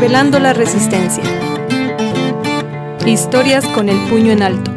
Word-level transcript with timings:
Revelando 0.00 0.38
la 0.38 0.52
Resistencia. 0.52 1.24
Historias 3.04 3.66
con 3.66 3.88
el 3.88 3.98
puño 4.08 4.30
en 4.30 4.42
alto. 4.44 4.70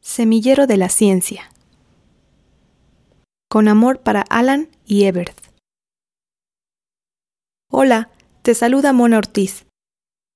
Semillero 0.00 0.66
de 0.66 0.76
la 0.76 0.88
Ciencia. 0.88 1.48
Con 3.48 3.68
amor 3.68 4.00
para 4.00 4.22
Alan 4.22 4.68
y 4.84 5.04
Everth. 5.04 5.46
Hola, 7.70 8.10
te 8.46 8.54
saluda 8.54 8.92
Mona 8.92 9.18
Ortiz. 9.18 9.66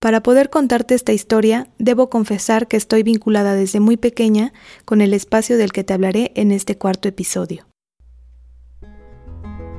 Para 0.00 0.20
poder 0.20 0.51
contarte 0.51 0.96
esta 0.96 1.12
historia, 1.12 1.68
debo 1.78 2.10
confesar 2.10 2.66
que 2.66 2.77
estoy 2.77 3.05
vinculada 3.05 3.55
desde 3.55 3.78
muy 3.78 3.96
pequeña 3.96 4.52
con 4.84 5.01
el 5.01 5.14
espacio 5.14 5.56
del 5.56 5.70
que 5.70 5.84
te 5.84 5.92
hablaré 5.92 6.32
en 6.34 6.51
este 6.51 6.77
cuarto 6.77 7.06
episodio. 7.06 7.68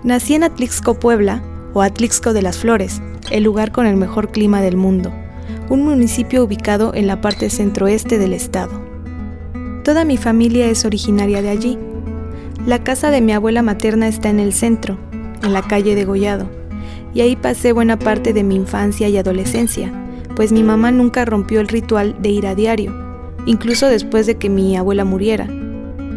Nací 0.06 0.34
en 0.34 0.46
Atlixco, 0.46 0.98
Puebla, 0.98 1.44
o 1.74 1.82
Atlixco 1.82 2.32
de 2.32 2.42
las 2.42 2.58
Flores, 2.58 3.02
el 3.32 3.44
lugar 3.44 3.74
con 3.74 3.86
el 3.86 3.98
mejor 3.98 4.32
clima 4.32 4.62
del 4.62 4.78
mundo, 4.78 5.12
un 5.70 5.84
municipio 5.84 6.46
ubicado 6.46 6.94
en 6.96 7.08
la 7.08 7.20
parte 7.20 7.50
centroeste 7.50 8.18
del 8.18 8.32
estado. 8.32 8.82
Toda 9.84 10.06
mi 10.06 10.16
familia 10.16 10.68
es 10.68 10.86
originaria 10.86 11.42
de 11.42 11.50
allí. 11.50 11.78
La 12.66 12.82
casa 12.82 13.12
de 13.12 13.20
mi 13.20 13.34
abuela 13.34 13.62
materna 13.62 14.08
está 14.08 14.30
en 14.30 14.40
el 14.40 14.54
centro, 14.54 14.98
en 15.44 15.52
la 15.52 15.64
calle 15.64 15.96
de 15.96 16.06
Gollado, 16.06 16.61
y 17.14 17.22
ahí 17.22 17.36
pasé 17.36 17.72
buena 17.72 17.98
parte 17.98 18.34
de 18.34 18.44
mi 18.44 18.56
infancia 18.56 19.10
y 19.10 19.18
adolescencia, 19.18 19.92
pues 20.36 20.52
mi 20.52 20.64
mamá 20.64 20.92
nunca 20.92 21.26
rompió 21.26 21.60
el 21.60 21.68
ritual 21.68 22.16
de 22.22 22.30
ir 22.30 22.48
a 22.48 22.56
diario, 22.56 22.94
incluso 23.46 23.88
después 23.88 24.26
de 24.26 24.38
que 24.38 24.50
mi 24.50 24.76
abuela 24.78 25.06
muriera. 25.06 25.48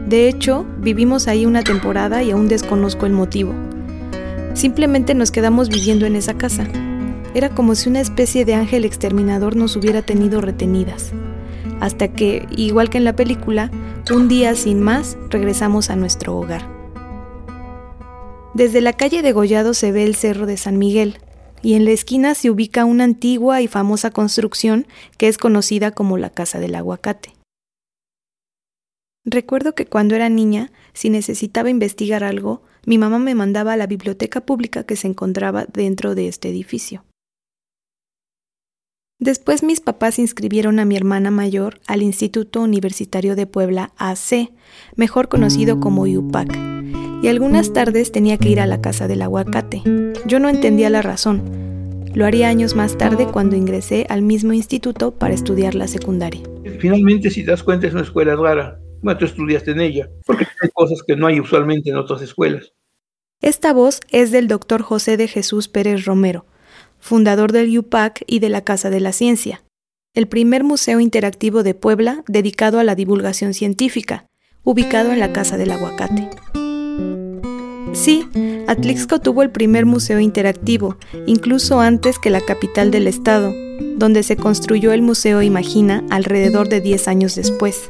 De 0.09 0.29
hecho, 0.29 0.67
vivimos 0.79 1.29
ahí 1.29 1.47
una 1.47 1.63
temporada 1.63 2.23
y 2.23 2.31
aún 2.31 2.49
desconozco 2.49 3.07
el 3.07 3.13
motivo. 3.13 3.53
Simplemente 4.55 5.15
nos 5.15 5.31
quedamos 5.31 5.69
viviendo 5.69 6.07
en 6.07 6.17
esa 6.17 6.35
casa. 6.35 6.69
Era 7.35 7.49
como 7.49 7.75
si 7.75 7.89
una 7.89 8.01
especie 8.01 8.45
de 8.45 8.55
ángel 8.55 8.85
exterminador 8.85 9.57
nos 9.57 9.75
hubiera 9.77 10.03
tenido 10.03 10.41
retenidas 10.41 11.13
hasta 11.81 12.09
que, 12.09 12.47
igual 12.51 12.89
que 12.89 12.99
en 12.99 13.05
la 13.05 13.17
película, 13.17 13.71
un 14.11 14.29
día 14.29 14.55
sin 14.55 14.81
más 14.81 15.17
regresamos 15.31 15.91
a 15.91 15.97
nuestro 15.97 16.37
hogar. 16.37 16.74
Desde 18.55 18.81
la 18.81 18.93
calle 18.93 19.23
de 19.23 19.33
Gollado 19.33 19.75
se 19.75 19.91
ve 19.91 20.05
el 20.05 20.15
Cerro 20.15 20.47
de 20.47 20.57
San 20.57 20.79
Miguel, 20.79 21.19
y 21.61 21.75
en 21.75 21.85
la 21.85 21.91
esquina 21.91 22.37
se 22.37 22.51
ubica 22.51 22.85
una 22.85 23.03
antigua 23.03 23.61
y 23.61 23.67
famosa 23.67 24.13
construcción 24.13 24.87
que 25.19 25.27
es 25.27 25.39
conocida 25.39 25.91
como 25.91 26.19
la 26.19 26.31
Casa 26.31 26.61
del 26.61 26.77
Aguacate. 26.77 27.35
Recuerdo 29.25 29.75
que 29.75 29.87
cuando 29.87 30.15
era 30.15 30.29
niña, 30.29 30.71
si 30.93 31.11
necesitaba 31.11 31.69
investigar 31.69 32.23
algo, 32.23 32.63
mi 32.87 32.97
mamá 32.97 33.19
me 33.19 33.35
mandaba 33.35 33.73
a 33.73 33.77
la 33.77 33.89
biblioteca 33.89 34.43
pública 34.43 34.85
que 34.85 34.95
se 34.95 35.09
encontraba 35.09 35.65
dentro 35.65 36.15
de 36.15 36.29
este 36.29 36.49
edificio. 36.51 37.05
Después 39.21 39.63
mis 39.63 39.81
papás 39.81 40.19
inscribieron 40.19 40.81
a 40.81 40.85
mi 40.85 40.97
hermana 40.97 41.31
mayor 41.31 41.79
al 41.87 42.03
Instituto 42.03 42.61
Universitario 42.61 43.37
de 43.37 43.47
Puebla 43.47 43.93
AC, 43.97 44.51
mejor 44.97 45.29
conocido 45.29 45.79
como 45.79 46.07
IUPAC, 46.07 46.53
y 47.23 47.29
algunas 47.29 47.73
tardes 47.73 48.11
tenía 48.11 48.39
que 48.39 48.49
ir 48.49 48.61
a 48.61 48.67
la 48.67 48.81
casa 48.81 49.07
del 49.07 49.23
aguacate. 49.23 49.83
Yo 50.27 50.41
no 50.41 50.49
entendía 50.49 50.91
la 50.91 51.01
razón. 51.01 51.43
Lo 52.13 52.27
haría 52.27 52.49
años 52.49 52.75
más 52.75 52.99
tarde 52.99 53.27
cuando 53.27 53.55
ingresé 53.55 54.05
al 54.09 54.23
mismo 54.23 54.53
instituto 54.53 55.13
para 55.13 55.35
estudiar 55.35 55.77
la 55.77 55.87
secundaria. 55.87 56.43
Finalmente, 56.81 57.31
si 57.31 57.45
te 57.45 57.53
das 57.53 57.63
cuenta, 57.63 57.87
es 57.87 57.93
una 57.93 58.03
escuela 58.03 58.35
rara. 58.35 58.81
Bueno, 59.01 59.19
tú 59.19 59.27
estudiaste 59.27 59.71
en 59.71 59.81
ella, 59.81 60.09
porque 60.27 60.45
hay 60.61 60.71
cosas 60.73 61.03
que 61.07 61.15
no 61.15 61.29
hay 61.29 61.39
usualmente 61.39 61.91
en 61.91 61.97
otras 61.97 62.21
escuelas. 62.21 62.73
Esta 63.41 63.73
voz 63.73 64.01
es 64.11 64.33
del 64.33 64.49
doctor 64.49 64.83
José 64.83 65.17
de 65.17 65.29
Jesús 65.29 65.69
Pérez 65.69 66.05
Romero, 66.05 66.47
fundador 67.05 67.53
del 67.53 67.79
UPAC 67.79 68.25
y 68.27 68.39
de 68.39 68.49
la 68.49 68.63
Casa 68.63 68.89
de 68.89 68.99
la 68.99 69.13
Ciencia, 69.13 69.63
el 70.15 70.27
primer 70.27 70.65
museo 70.65 71.01
interactivo 71.01 71.63
de 71.63 71.75
Puebla 71.75 72.25
dedicado 72.29 72.79
a 72.79 72.85
la 72.85 72.95
divulgación 72.95 73.53
científica, 73.53 74.31
ubicado 74.63 75.13
en 75.13 75.21
la 75.21 75.31
Casa 75.31 75.59
del 75.59 75.73
Aguacate. 75.73 76.31
Sí, 77.93 78.27
Atlixco 78.67 79.21
tuvo 79.21 79.43
el 79.43 79.51
primer 79.51 79.85
museo 79.85 80.19
interactivo, 80.19 80.97
incluso 81.27 81.79
antes 81.79 82.19
que 82.19 82.31
la 82.31 82.41
capital 82.41 82.91
del 82.91 83.07
estado, 83.07 83.53
donde 83.99 84.23
se 84.23 84.39
construyó 84.39 84.93
el 84.93 85.03
Museo 85.03 85.43
Imagina 85.43 86.03
alrededor 86.09 86.71
de 86.71 86.81
10 86.81 87.07
años 87.09 87.35
después. 87.35 87.87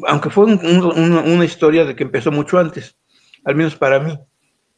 aunque 0.07 0.29
fue 0.29 0.45
una 0.45 1.45
historia 1.45 1.85
de 1.85 1.95
que 1.95 2.03
empezó 2.03 2.31
mucho 2.31 2.59
antes, 2.59 2.95
al 3.43 3.55
menos 3.55 3.75
para 3.75 3.99
mí, 3.99 4.17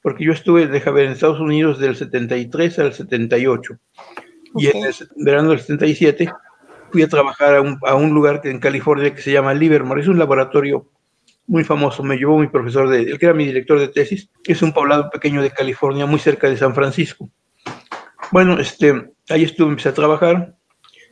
porque 0.01 0.23
yo 0.23 0.31
estuve, 0.31 0.67
deja 0.67 0.91
ver, 0.91 1.05
en 1.05 1.11
Estados 1.11 1.39
Unidos 1.39 1.79
del 1.79 1.95
73 1.95 2.79
al 2.79 2.93
78, 2.93 3.77
y 4.55 4.67
en 4.67 4.85
el 4.85 4.93
verano 5.17 5.49
del 5.49 5.59
77 5.59 6.31
fui 6.91 7.03
a 7.03 7.07
trabajar 7.07 7.55
a 7.55 7.61
un, 7.61 7.77
a 7.85 7.95
un 7.95 8.13
lugar 8.13 8.41
en 8.45 8.59
California 8.59 9.13
que 9.13 9.21
se 9.21 9.31
llama 9.31 9.53
Livermore, 9.53 10.01
es 10.01 10.07
un 10.07 10.17
laboratorio 10.17 10.87
muy 11.47 11.63
famoso, 11.63 12.03
me 12.03 12.17
llevó 12.17 12.39
mi 12.39 12.47
profesor, 12.47 12.89
de, 12.89 13.01
el 13.01 13.19
que 13.19 13.25
era 13.25 13.35
mi 13.35 13.45
director 13.45 13.79
de 13.79 13.87
tesis, 13.87 14.29
es 14.45 14.61
un 14.61 14.73
poblado 14.73 15.09
pequeño 15.09 15.41
de 15.41 15.51
California, 15.51 16.05
muy 16.05 16.19
cerca 16.19 16.49
de 16.49 16.57
San 16.57 16.73
Francisco. 16.73 17.29
Bueno, 18.31 18.59
este, 18.59 19.11
ahí 19.29 19.43
estuve, 19.43 19.69
empecé 19.69 19.89
a 19.89 19.93
trabajar. 19.93 20.55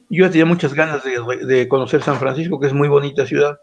Yo 0.10 0.30
tenía 0.30 0.46
muchas 0.46 0.74
ganas 0.74 1.04
de, 1.04 1.68
conocer 1.68 2.02
San 2.02 2.18
Francisco, 2.18 2.60
que 2.60 2.68
es 2.68 2.74
muy 2.74 2.88
bonita 2.88 3.26
ciudad. 3.26 3.60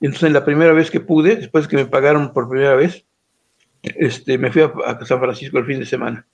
Entonces, 0.00 0.32
la 0.32 0.44
primera 0.44 0.72
vez 0.72 0.90
que 0.90 1.00
pude, 1.00 1.36
después 1.36 1.68
que 1.68 1.76
me 1.76 1.86
pagaron 1.86 2.32
por 2.32 2.48
primera 2.48 2.74
vez, 2.74 3.04
este, 3.82 4.38
me 4.38 4.50
fui 4.50 4.62
a, 4.62 4.72
a 4.86 5.04
San 5.04 5.20
Francisco 5.20 5.58
el 5.58 5.66
fin 5.66 5.78
de 5.78 5.86
semana. 5.86 6.26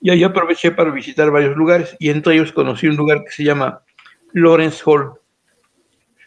Y 0.00 0.10
ahí 0.10 0.22
aproveché 0.22 0.70
para 0.70 0.90
visitar 0.90 1.30
varios 1.30 1.56
lugares, 1.56 1.96
y 1.98 2.10
entre 2.10 2.34
ellos 2.34 2.52
conocí 2.52 2.86
un 2.86 2.96
lugar 2.96 3.24
que 3.24 3.32
se 3.32 3.42
llama 3.42 3.82
Lawrence 4.32 4.82
Hall. 4.84 5.14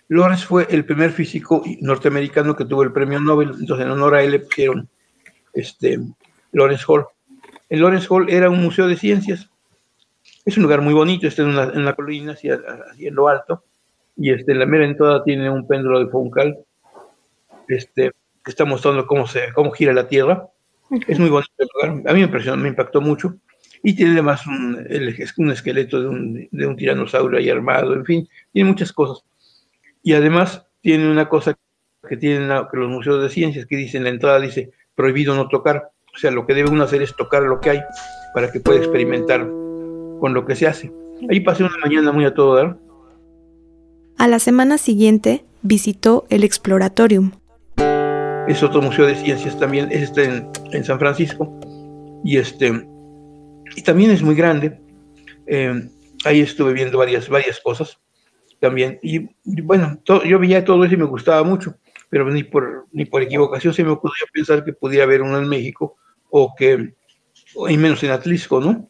Lawrence 0.09 0.45
fue 0.45 0.67
el 0.69 0.85
primer 0.85 1.11
físico 1.11 1.63
norteamericano 1.81 2.55
que 2.55 2.65
tuvo 2.65 2.83
el 2.83 2.93
premio 2.93 3.19
Nobel, 3.19 3.51
entonces 3.59 3.85
en 3.85 3.91
honor 3.91 4.15
a 4.15 4.23
él 4.23 4.31
le 4.31 4.39
pusieron 4.39 4.87
este, 5.53 5.99
Lawrence 6.53 6.85
Hall. 6.87 7.05
El 7.69 7.81
Lawrence 7.81 8.07
Hall 8.09 8.29
era 8.29 8.49
un 8.49 8.61
museo 8.61 8.87
de 8.87 8.95
ciencias. 8.95 9.49
Es 10.45 10.55
un 10.55 10.63
lugar 10.63 10.81
muy 10.81 10.93
bonito, 10.93 11.27
está 11.27 11.41
en, 11.41 11.49
una, 11.49 11.63
en 11.63 11.83
la 11.83 11.93
colina, 11.93 12.33
así, 12.33 12.47
en 12.49 13.15
lo 13.15 13.27
alto, 13.27 13.65
y 14.15 14.31
este, 14.31 14.55
la 14.55 14.65
mera 14.65 14.85
entrada 14.85 15.23
tiene 15.23 15.49
un 15.49 15.67
péndulo 15.67 15.99
de 15.99 16.09
Funcal 16.09 16.57
este, 17.67 18.11
que 18.43 18.51
está 18.51 18.63
mostrando 18.63 19.05
cómo, 19.05 19.27
se, 19.27 19.51
cómo 19.53 19.71
gira 19.71 19.93
la 19.93 20.07
Tierra. 20.07 20.47
Es 21.05 21.19
muy 21.19 21.29
bonito 21.29 21.51
el 21.57 21.67
lugar, 21.73 22.09
a 22.09 22.13
mí 22.13 22.19
me 22.19 22.25
impresionó, 22.25 22.55
me 22.55 22.69
impactó 22.69 23.01
mucho. 23.01 23.35
Y 23.83 23.93
tiene 23.93 24.13
además 24.13 24.47
un, 24.47 24.87
un 25.37 25.51
esqueleto 25.51 26.01
de 26.01 26.07
un, 26.07 26.47
de 26.49 26.65
un 26.65 26.75
tiranosaurio 26.77 27.37
ahí 27.37 27.49
armado, 27.49 27.93
en 27.93 28.05
fin, 28.05 28.29
tiene 28.53 28.69
muchas 28.69 28.93
cosas. 28.93 29.23
Y 30.03 30.13
además 30.13 30.65
tiene 30.81 31.09
una 31.09 31.27
cosa 31.29 31.57
que 32.07 32.17
tienen 32.17 32.49
los 32.49 32.89
museos 32.89 33.21
de 33.21 33.29
ciencias 33.29 33.65
que 33.65 33.75
dicen 33.75 33.99
en 33.99 34.03
la 34.05 34.09
entrada 34.11 34.39
dice 34.39 34.71
prohibido 34.95 35.35
no 35.35 35.47
tocar. 35.47 35.91
O 36.13 36.17
sea, 36.17 36.31
lo 36.31 36.45
que 36.47 36.53
debe 36.53 36.69
uno 36.69 36.83
hacer 36.83 37.01
es 37.01 37.15
tocar 37.15 37.43
lo 37.43 37.59
que 37.59 37.71
hay 37.71 37.79
para 38.33 38.51
que 38.51 38.59
pueda 38.59 38.79
experimentar 38.79 39.41
con 40.19 40.33
lo 40.33 40.45
que 40.45 40.55
se 40.55 40.67
hace. 40.67 40.91
Ahí 41.29 41.41
pasé 41.41 41.63
una 41.63 41.77
mañana 41.83 42.11
muy 42.11 42.25
a 42.25 42.33
todo 42.33 42.55
dar. 42.55 42.77
A 44.17 44.27
la 44.27 44.39
semana 44.39 44.77
siguiente 44.77 45.43
visitó 45.61 46.25
el 46.29 46.43
Exploratorium. 46.43 47.31
Es 48.47 48.63
otro 48.63 48.81
museo 48.81 49.05
de 49.05 49.15
ciencias 49.15 49.59
también, 49.59 49.89
este 49.91 50.23
en, 50.23 50.49
en 50.71 50.83
San 50.83 50.97
Francisco. 50.97 51.59
Y 52.23 52.37
este 52.37 52.87
y 53.75 53.81
también 53.83 54.11
es 54.11 54.23
muy 54.23 54.33
grande. 54.33 54.79
Eh, 55.45 55.87
ahí 56.25 56.41
estuve 56.41 56.73
viendo 56.73 56.97
varias, 56.97 57.29
varias 57.29 57.59
cosas 57.59 57.99
también. 58.59 58.99
Y, 59.01 59.27
bueno, 59.61 59.99
yo 60.05 60.39
veía 60.39 60.65
todo 60.65 60.83
eso 60.83 60.93
y 60.93 60.97
me 60.97 61.05
gustaba 61.05 61.43
mucho, 61.43 61.75
pero 62.09 62.29
ni 62.29 62.43
por, 62.43 62.87
ni 62.91 63.05
por 63.05 63.21
equivocación 63.21 63.73
se 63.73 63.83
me 63.83 63.91
ocurrió 63.91 64.25
pensar 64.33 64.63
que 64.63 64.73
pudiera 64.73 65.03
haber 65.03 65.21
uno 65.21 65.37
en 65.37 65.47
México 65.47 65.97
o 66.29 66.53
que, 66.57 66.93
o 67.55 67.65
menos 67.67 68.03
en 68.03 68.11
Atlisco, 68.11 68.59
¿no? 68.59 68.89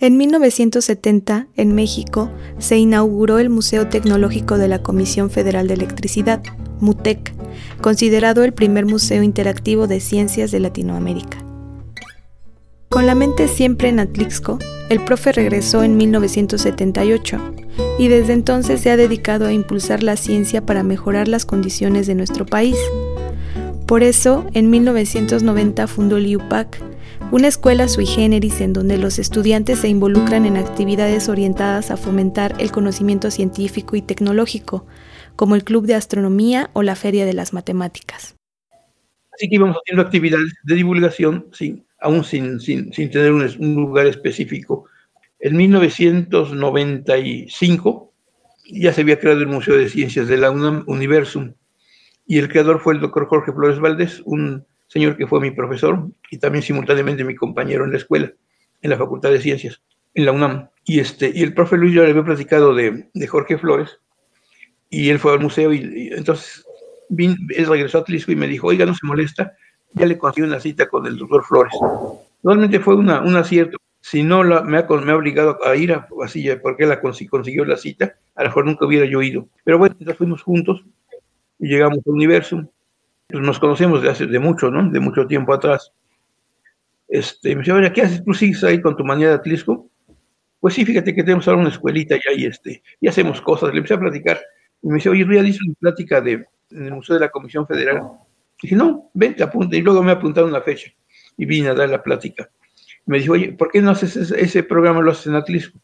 En 0.00 0.16
1970, 0.16 1.48
en 1.56 1.74
México, 1.74 2.30
se 2.58 2.78
inauguró 2.78 3.40
el 3.40 3.50
Museo 3.50 3.88
Tecnológico 3.88 4.56
de 4.56 4.68
la 4.68 4.80
Comisión 4.80 5.28
Federal 5.28 5.66
de 5.66 5.74
Electricidad, 5.74 6.40
MUTEC, 6.80 7.34
considerado 7.80 8.44
el 8.44 8.52
primer 8.52 8.86
museo 8.86 9.24
interactivo 9.24 9.88
de 9.88 9.98
ciencias 9.98 10.52
de 10.52 10.60
Latinoamérica. 10.60 11.44
Con 12.88 13.06
la 13.06 13.16
mente 13.16 13.48
siempre 13.48 13.88
en 13.88 13.98
Atlixco, 13.98 14.60
el 14.88 15.04
profe 15.04 15.32
regresó 15.32 15.82
en 15.82 15.96
1978 15.96 17.54
y 17.98 18.08
desde 18.08 18.32
entonces 18.32 18.80
se 18.80 18.90
ha 18.90 18.96
dedicado 18.96 19.46
a 19.46 19.52
impulsar 19.52 20.02
la 20.02 20.16
ciencia 20.16 20.64
para 20.64 20.82
mejorar 20.82 21.28
las 21.28 21.44
condiciones 21.44 22.06
de 22.06 22.14
nuestro 22.14 22.46
país. 22.46 22.76
Por 23.86 24.02
eso, 24.02 24.46
en 24.52 24.70
1990 24.70 25.86
fundó 25.86 26.18
el 26.18 26.26
IUPAC, 26.26 26.80
una 27.30 27.48
escuela 27.48 27.88
sui 27.88 28.06
generis 28.06 28.60
en 28.60 28.72
donde 28.72 28.96
los 28.98 29.18
estudiantes 29.18 29.80
se 29.80 29.88
involucran 29.88 30.46
en 30.46 30.56
actividades 30.56 31.28
orientadas 31.28 31.90
a 31.90 31.96
fomentar 31.96 32.54
el 32.58 32.70
conocimiento 32.70 33.30
científico 33.30 33.96
y 33.96 34.02
tecnológico, 34.02 34.86
como 35.36 35.54
el 35.54 35.64
Club 35.64 35.86
de 35.86 35.94
Astronomía 35.94 36.70
o 36.72 36.82
la 36.82 36.96
Feria 36.96 37.26
de 37.26 37.34
las 37.34 37.52
Matemáticas. 37.52 38.34
Así 39.32 39.48
que 39.48 39.54
íbamos 39.54 39.76
haciendo 39.76 40.02
actividades 40.02 40.52
de 40.64 40.74
divulgación, 40.74 41.46
sí, 41.52 41.84
aún 42.00 42.24
sin, 42.24 42.60
sin, 42.60 42.90
tener 42.90 43.32
un, 43.32 43.74
lugar 43.74 44.06
específico. 44.06 44.86
En 45.40 45.56
1995 45.56 48.12
ya 48.70 48.92
se 48.92 49.00
había 49.02 49.18
creado 49.18 49.40
el 49.40 49.46
Museo 49.46 49.76
de 49.76 49.88
Ciencias 49.88 50.28
de 50.28 50.36
la 50.36 50.50
UNAM 50.50 50.84
Universum 50.86 51.54
y 52.26 52.38
el 52.38 52.48
creador 52.48 52.80
fue 52.80 52.94
el 52.94 53.00
doctor 53.00 53.26
Jorge 53.26 53.52
Flores 53.52 53.80
Valdés, 53.80 54.20
un 54.24 54.66
señor 54.88 55.16
que 55.16 55.26
fue 55.26 55.40
mi 55.40 55.50
profesor 55.50 56.08
y 56.30 56.38
también 56.38 56.62
simultáneamente 56.62 57.24
mi 57.24 57.34
compañero 57.34 57.84
en 57.84 57.92
la 57.92 57.98
escuela, 57.98 58.32
en 58.82 58.90
la 58.90 58.98
Facultad 58.98 59.30
de 59.30 59.40
Ciencias, 59.40 59.80
en 60.14 60.26
la 60.26 60.32
UNAM. 60.32 60.68
Y, 60.84 61.00
este, 61.00 61.32
y 61.34 61.42
el 61.42 61.54
profe 61.54 61.76
Luis 61.76 61.94
ya 61.94 62.02
le 62.02 62.10
había 62.10 62.24
platicado 62.24 62.74
de, 62.74 63.08
Jorge 63.28 63.58
Flores 63.58 63.98
y 64.90 65.08
él 65.08 65.18
fue 65.18 65.32
al 65.32 65.40
museo 65.40 65.72
y, 65.72 66.10
entonces 66.12 66.64
él 67.16 67.66
regresó 67.66 67.98
a 67.98 68.04
Tlisco 68.04 68.32
y 68.32 68.36
me 68.36 68.46
dijo, 68.46 68.66
oiga, 68.66 68.84
no 68.84 68.94
se 68.94 69.06
molesta, 69.06 69.54
ya 69.94 70.04
le 70.04 70.18
conseguí 70.18 70.46
una 70.46 70.60
cita 70.60 70.88
con 70.88 71.06
el 71.06 71.16
doctor 71.16 71.44
Flores. 71.44 71.72
Realmente 72.42 72.80
fue 72.80 72.94
una, 72.94 73.22
un 73.22 73.36
acierto. 73.36 73.78
Si 74.00 74.22
no 74.22 74.44
la, 74.44 74.62
me, 74.62 74.78
ha, 74.78 74.86
me 74.86 75.12
ha 75.12 75.16
obligado 75.16 75.58
a 75.66 75.76
ir 75.76 75.92
a, 75.92 76.08
así, 76.24 76.48
porque 76.62 76.86
la 76.86 77.00
consiguió 77.00 77.64
la 77.64 77.76
cita, 77.76 78.16
a 78.34 78.42
lo 78.42 78.48
mejor 78.48 78.66
nunca 78.66 78.86
hubiera 78.86 79.06
yo 79.06 79.22
ido. 79.22 79.48
Pero 79.64 79.78
bueno, 79.78 79.94
entonces 79.98 80.16
fuimos 80.16 80.42
juntos 80.42 80.84
y 81.58 81.68
llegamos 81.68 81.98
al 82.06 82.12
universo. 82.12 82.70
Nos 83.30 83.58
conocemos 83.58 84.02
de 84.02 84.10
hace 84.10 84.26
de 84.26 84.38
mucho, 84.38 84.70
¿no? 84.70 84.88
De 84.90 85.00
mucho 85.00 85.26
tiempo 85.26 85.52
atrás. 85.52 85.92
Este, 87.08 87.54
me 87.56 87.62
dice, 87.62 87.92
¿qué 87.92 88.02
haces? 88.02 88.24
¿Tú 88.24 88.32
sigues 88.32 88.62
ahí 88.64 88.80
con 88.80 88.96
tu 88.96 89.04
manía 89.04 89.28
de 89.28 89.34
Atlisco? 89.34 89.90
Pues 90.60 90.74
sí, 90.74 90.84
fíjate 90.84 91.14
que 91.14 91.22
tenemos 91.22 91.46
ahora 91.48 91.60
una 91.60 91.70
escuelita 91.70 92.16
ya 92.16 92.32
y, 92.36 92.46
este, 92.46 92.82
y 93.00 93.08
hacemos 93.08 93.40
cosas. 93.40 93.70
Le 93.70 93.78
empecé 93.78 93.94
a 93.94 94.00
platicar. 94.00 94.40
Y 94.82 94.88
me 94.88 94.94
dice, 94.96 95.08
oye, 95.08 95.26
ya 95.30 95.42
hice 95.42 95.60
una 95.64 95.74
plática 95.78 96.20
de, 96.20 96.46
en 96.70 96.86
el 96.86 96.94
Museo 96.94 97.14
de 97.14 97.20
la 97.20 97.30
Comisión 97.30 97.66
Federal 97.66 98.02
Dije, 98.60 98.74
no, 98.74 99.10
vente, 99.14 99.42
apunta. 99.42 99.76
Y 99.76 99.82
luego 99.82 100.02
me 100.02 100.12
apuntaron 100.12 100.50
una 100.50 100.60
fecha 100.60 100.90
y 101.36 101.46
vine 101.46 101.68
a 101.68 101.74
dar 101.74 101.88
la 101.88 102.02
plática. 102.02 102.50
Me 103.08 103.18
dijo, 103.18 103.32
oye, 103.32 103.52
¿por 103.52 103.70
qué 103.70 103.80
no 103.80 103.90
haces 103.90 104.16
ese, 104.16 104.62
programa, 104.62 105.00
lo 105.00 105.12
haces 105.12 105.28
en 105.28 105.34
Atlisco? 105.34 105.78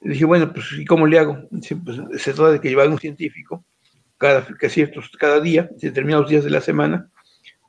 Le 0.00 0.12
dije, 0.12 0.24
bueno, 0.24 0.52
pues, 0.52 0.66
¿y 0.78 0.84
cómo 0.84 1.08
le 1.08 1.18
hago? 1.18 1.36
Pues, 1.50 2.22
se 2.22 2.32
trata 2.32 2.52
de 2.52 2.60
que 2.60 2.68
llevar 2.68 2.88
un 2.88 3.00
científico 3.00 3.64
cada, 4.16 4.46
que 4.46 4.68
ciertos, 4.68 5.10
cada 5.18 5.40
día, 5.40 5.68
determinados 5.82 6.30
días 6.30 6.44
de 6.44 6.50
la 6.50 6.60
semana, 6.60 7.10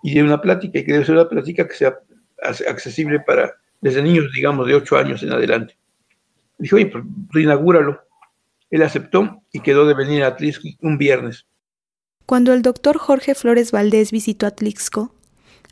y 0.04 0.14
de 0.14 0.22
una 0.22 0.40
plática, 0.40 0.78
y 0.78 0.86
que 0.86 0.92
debe 0.92 1.06
ser 1.06 1.16
una 1.16 1.28
plática 1.28 1.68
que 1.68 1.74
sea 1.74 1.96
accesible 2.70 3.20
para, 3.20 3.52
desde 3.82 4.04
niños, 4.04 4.32
digamos, 4.32 4.68
de 4.68 4.76
8 4.76 4.96
años 4.96 5.24
en 5.24 5.34
adelante. 5.34 5.76
Dije, 6.60 6.76
oye, 6.76 6.86
pues, 6.86 7.04
inaugúralo. 7.44 8.00
Él 8.70 8.84
aceptó 8.84 9.42
y 9.54 9.62
quedó 9.62 9.88
de 9.88 9.96
venir 9.96 10.24
a 10.24 10.28
Atlisco 10.28 10.68
un 10.82 11.00
viernes. 11.00 11.48
Cuando 12.28 12.54
el 12.54 12.62
doctor 12.62 13.00
Jorge 13.00 13.34
Flores 13.34 13.72
Valdés 13.72 14.12
visitó 14.12 14.46
Atlixco, 14.46 15.15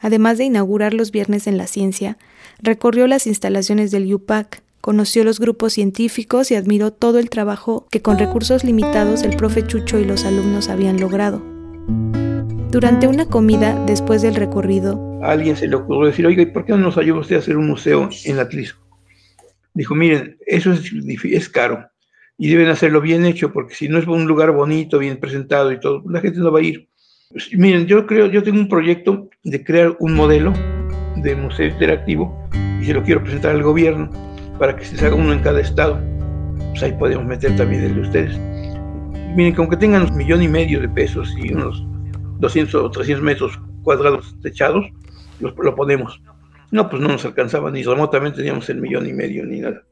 además 0.03 0.37
de 0.37 0.43
inaugurar 0.43 0.93
los 0.93 1.11
Viernes 1.11 1.47
en 1.47 1.57
la 1.57 1.65
Ciencia, 1.65 2.19
recorrió 2.61 3.07
las 3.07 3.25
instalaciones 3.25 3.89
del 3.89 4.13
UPAC, 4.13 4.61
conoció 4.81 5.23
los 5.23 5.39
grupos 5.39 5.73
científicos 5.73 6.51
y 6.51 6.55
admiró 6.55 6.91
todo 6.91 7.17
el 7.17 7.31
trabajo 7.31 7.87
que 7.89 8.03
con 8.03 8.19
recursos 8.19 8.63
limitados 8.63 9.23
el 9.23 9.35
profe 9.35 9.65
Chucho 9.65 9.97
y 9.97 10.05
los 10.05 10.25
alumnos 10.25 10.69
habían 10.69 10.99
logrado. 10.99 11.41
Durante 12.69 13.07
una 13.07 13.25
comida 13.25 13.83
después 13.85 14.21
del 14.21 14.35
recorrido, 14.35 15.19
alguien 15.23 15.55
se 15.55 15.67
le 15.67 15.75
ocurrió 15.75 16.07
decir, 16.07 16.27
oiga, 16.27 16.43
¿y 16.43 16.47
por 16.47 16.65
qué 16.65 16.73
no 16.73 16.79
nos 16.79 16.97
ayuda 16.97 17.21
usted 17.21 17.37
a 17.37 17.39
hacer 17.39 17.57
un 17.57 17.67
museo 17.67 18.09
en 18.25 18.39
Atlisco? 18.39 18.85
Dijo, 19.73 19.95
miren, 19.95 20.37
eso 20.45 20.73
es, 20.73 20.91
es 21.23 21.49
caro 21.49 21.83
y 22.37 22.49
deben 22.49 22.67
hacerlo 22.67 22.99
bien 23.01 23.25
hecho, 23.25 23.53
porque 23.53 23.75
si 23.75 23.87
no 23.87 23.99
es 23.99 24.07
un 24.07 24.25
lugar 24.25 24.51
bonito, 24.51 24.99
bien 24.99 25.17
presentado 25.17 25.71
y 25.71 25.79
todo, 25.79 26.03
la 26.09 26.19
gente 26.19 26.39
no 26.39 26.51
va 26.51 26.59
a 26.59 26.63
ir. 26.63 26.89
Pues, 27.29 27.49
miren, 27.53 27.85
yo 27.87 28.05
creo, 28.05 28.27
yo 28.27 28.43
tengo 28.43 28.59
un 28.59 28.69
proyecto 28.69 29.29
de 29.43 29.63
crear 29.63 29.95
un 29.99 30.13
modelo 30.13 30.53
de 31.17 31.35
museo 31.35 31.67
interactivo 31.67 32.37
y 32.81 32.85
se 32.85 32.93
lo 32.93 33.03
quiero 33.03 33.23
presentar 33.23 33.51
al 33.55 33.63
gobierno 33.63 34.09
para 34.59 34.75
que 34.75 34.85
se 34.85 35.05
haga 35.05 35.15
uno 35.15 35.33
en 35.33 35.39
cada 35.39 35.61
estado. 35.61 35.99
Pues 36.69 36.83
ahí 36.83 36.93
podemos 36.93 37.25
meter 37.25 37.55
también 37.55 37.83
el 37.83 37.95
de 37.95 38.01
ustedes. 38.01 38.37
Miren, 39.35 39.53
que 39.53 39.61
aunque 39.61 39.77
tengan 39.77 40.03
un 40.03 40.15
millón 40.15 40.43
y 40.43 40.47
medio 40.47 40.79
de 40.79 40.89
pesos 40.89 41.33
y 41.37 41.53
unos 41.53 41.83
200 42.39 42.75
o 42.75 42.91
300 42.91 43.23
metros 43.23 43.59
cuadrados 43.83 44.35
techados, 44.41 44.85
lo, 45.39 45.53
lo 45.55 45.75
ponemos. 45.75 46.21
No, 46.71 46.89
pues 46.89 47.01
no 47.01 47.09
nos 47.09 47.25
alcanzaba 47.25 47.69
ni 47.71 47.83
remotamente 47.83 48.37
teníamos 48.37 48.69
el 48.69 48.81
millón 48.81 49.07
y 49.07 49.13
medio 49.13 49.45
ni 49.45 49.59
nada. 49.59 49.83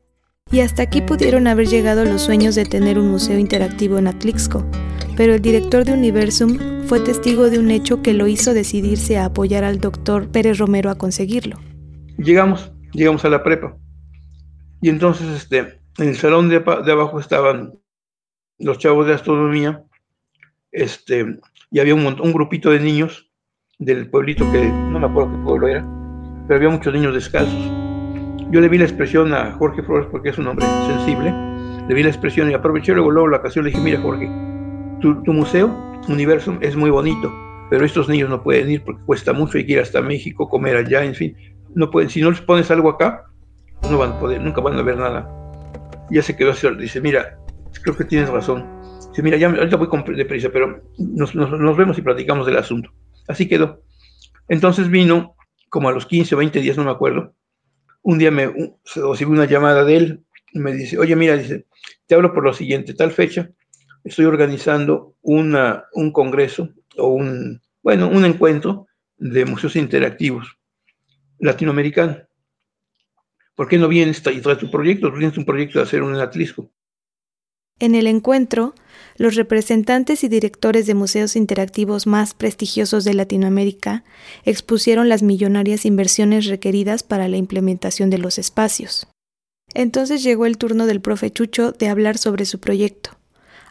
Y 0.51 0.59
hasta 0.59 0.83
aquí 0.83 1.01
pudieron 1.01 1.47
haber 1.47 1.67
llegado 1.67 2.03
los 2.03 2.23
sueños 2.23 2.55
de 2.55 2.65
tener 2.65 2.99
un 2.99 3.09
museo 3.09 3.39
interactivo 3.39 3.97
en 3.97 4.07
Atlixco, 4.07 4.65
pero 5.21 5.35
el 5.35 5.41
director 5.43 5.85
de 5.85 5.93
Universum 5.93 6.57
fue 6.87 6.99
testigo 6.99 7.51
de 7.51 7.59
un 7.59 7.69
hecho 7.69 8.01
que 8.01 8.15
lo 8.15 8.25
hizo 8.25 8.55
decidirse 8.55 9.19
a 9.19 9.25
apoyar 9.25 9.63
al 9.63 9.79
doctor 9.79 10.27
Pérez 10.31 10.57
Romero 10.57 10.89
a 10.89 10.97
conseguirlo. 10.97 11.59
Llegamos, 12.17 12.71
llegamos 12.91 13.23
a 13.23 13.29
la 13.29 13.43
prepa. 13.43 13.77
Y 14.81 14.89
entonces 14.89 15.27
este, 15.29 15.79
en 15.99 16.07
el 16.07 16.15
salón 16.15 16.49
de, 16.49 16.55
abajo 16.55 17.19
estaban 17.19 17.75
los 18.57 18.79
chavos 18.79 19.05
de 19.05 19.13
astronomía, 19.13 19.83
este, 20.71 21.37
y 21.69 21.79
había 21.79 21.93
un, 21.93 22.03
un 22.19 22.33
grupito 22.33 22.71
de 22.71 22.79
niños 22.79 23.29
del 23.77 24.09
pueblito 24.09 24.51
que 24.51 24.69
no 24.69 24.99
me 24.99 25.05
acuerdo 25.05 25.33
qué 25.33 25.43
pueblo 25.43 25.67
era, 25.67 25.87
pero 26.47 26.57
había 26.57 26.69
muchos 26.69 26.91
niños 26.95 27.13
descalzos 27.13 27.71
yo 28.49 28.59
le 28.59 28.67
vi 28.67 28.79
la 28.79 28.85
expresión 28.85 29.33
a 29.35 29.51
Jorge 29.51 29.83
Flores 29.83 30.07
porque 30.11 30.29
es 30.29 30.37
un 30.37 30.47
hombre 30.47 30.65
sensible. 30.87 31.31
Le 31.87 31.93
vi 31.93 32.03
la 32.03 32.09
expresión 32.09 32.51
y 32.51 32.53
aproveché 32.53 32.91
luego, 32.91 33.09
luego 33.09 33.29
la 33.29 33.37
ocasión. 33.37 33.63
Le 33.63 33.71
dije, 33.71 33.81
mira 33.81 34.01
Jorge, 34.01 34.29
tu, 35.01 35.33
museo, 35.33 35.67
Universo, 36.07 36.57
es 36.61 36.75
muy 36.75 36.89
bonito, 36.89 37.31
pero 37.69 37.85
estos 37.85 38.09
niños 38.09 38.29
no 38.29 38.41
pueden 38.41 38.69
ir 38.69 38.83
porque 38.83 39.01
cuesta 39.05 39.33
mucho, 39.33 39.53
que 39.53 39.65
ir 39.67 39.79
hasta 39.79 40.01
México, 40.01 40.49
comer 40.49 40.77
allá, 40.77 41.03
en 41.03 41.15
fin. 41.15 41.35
No 41.75 41.89
pueden, 41.89 42.09
si 42.09 42.21
no 42.21 42.31
les 42.31 42.41
pones 42.41 42.71
algo 42.71 42.89
acá, 42.89 43.25
no 43.89 43.97
van 43.97 44.13
a 44.13 44.19
poder, 44.19 44.41
nunca 44.41 44.61
van 44.61 44.77
a 44.77 44.81
ver 44.81 44.97
nada. 44.97 45.29
Ya 46.09 46.21
se 46.21 46.35
quedó 46.35 46.51
así, 46.51 46.67
dice, 46.77 47.01
mira, 47.01 47.37
creo 47.83 47.95
que 47.95 48.03
tienes 48.03 48.29
razón. 48.29 48.65
Dice, 49.09 49.23
mira, 49.23 49.37
ya 49.37 49.49
ahorita 49.49 49.77
voy 49.77 49.87
con 49.87 50.03
deprisa, 50.03 50.49
pero 50.51 50.81
nos, 50.97 51.35
nos 51.35 51.77
vemos 51.77 51.97
y 51.97 52.01
platicamos 52.01 52.45
del 52.45 52.57
asunto. 52.57 52.91
Así 53.27 53.47
quedó. 53.47 53.81
Entonces 54.47 54.89
vino, 54.89 55.35
como 55.69 55.89
a 55.89 55.91
los 55.91 56.05
15 56.05 56.35
o 56.35 56.37
20 56.39 56.59
días, 56.59 56.77
no 56.77 56.83
me 56.83 56.91
acuerdo, 56.91 57.33
un 58.03 58.17
día 58.17 58.31
me 58.31 58.53
recibí 58.95 59.31
una 59.31 59.45
llamada 59.45 59.83
de 59.83 59.97
él 59.97 60.23
y 60.53 60.59
me 60.59 60.73
dice, 60.73 60.97
oye, 60.97 61.15
mira, 61.15 61.37
dice, 61.37 61.65
te 62.07 62.15
hablo 62.15 62.33
por 62.33 62.43
lo 62.43 62.53
siguiente, 62.53 62.93
tal 62.93 63.11
fecha, 63.11 63.49
estoy 64.03 64.25
organizando 64.25 65.15
un 65.21 66.11
congreso 66.11 66.69
o 66.97 67.07
un, 67.09 67.61
bueno, 67.83 68.09
un 68.09 68.25
encuentro 68.25 68.87
de 69.17 69.45
museos 69.45 69.75
interactivos 69.75 70.57
latinoamericanos. 71.39 72.17
¿Por 73.55 73.67
qué 73.67 73.77
no 73.77 73.87
vienes 73.87 74.23
y 74.25 74.41
traes 74.41 74.59
tu 74.59 74.71
proyecto? 74.71 75.11
Tienes 75.11 75.37
un 75.37 75.45
proyecto 75.45 75.79
de 75.79 75.83
hacer 75.83 76.01
un 76.01 76.15
Atlisco. 76.15 76.71
En 77.79 77.95
el 77.95 78.05
encuentro, 78.05 78.75
los 79.17 79.35
representantes 79.35 80.23
y 80.23 80.27
directores 80.27 80.85
de 80.85 80.93
museos 80.93 81.35
interactivos 81.35 82.05
más 82.05 82.33
prestigiosos 82.35 83.03
de 83.03 83.15
Latinoamérica 83.15 84.03
expusieron 84.45 85.09
las 85.09 85.23
millonarias 85.23 85.85
inversiones 85.85 86.45
requeridas 86.45 87.01
para 87.01 87.27
la 87.27 87.37
implementación 87.37 88.09
de 88.09 88.19
los 88.19 88.37
espacios. 88.37 89.07
Entonces 89.73 90.21
llegó 90.21 90.45
el 90.45 90.57
turno 90.57 90.85
del 90.85 91.01
profe 91.01 91.31
Chucho 91.31 91.71
de 91.71 91.87
hablar 91.87 92.17
sobre 92.17 92.45
su 92.45 92.59
proyecto, 92.59 93.17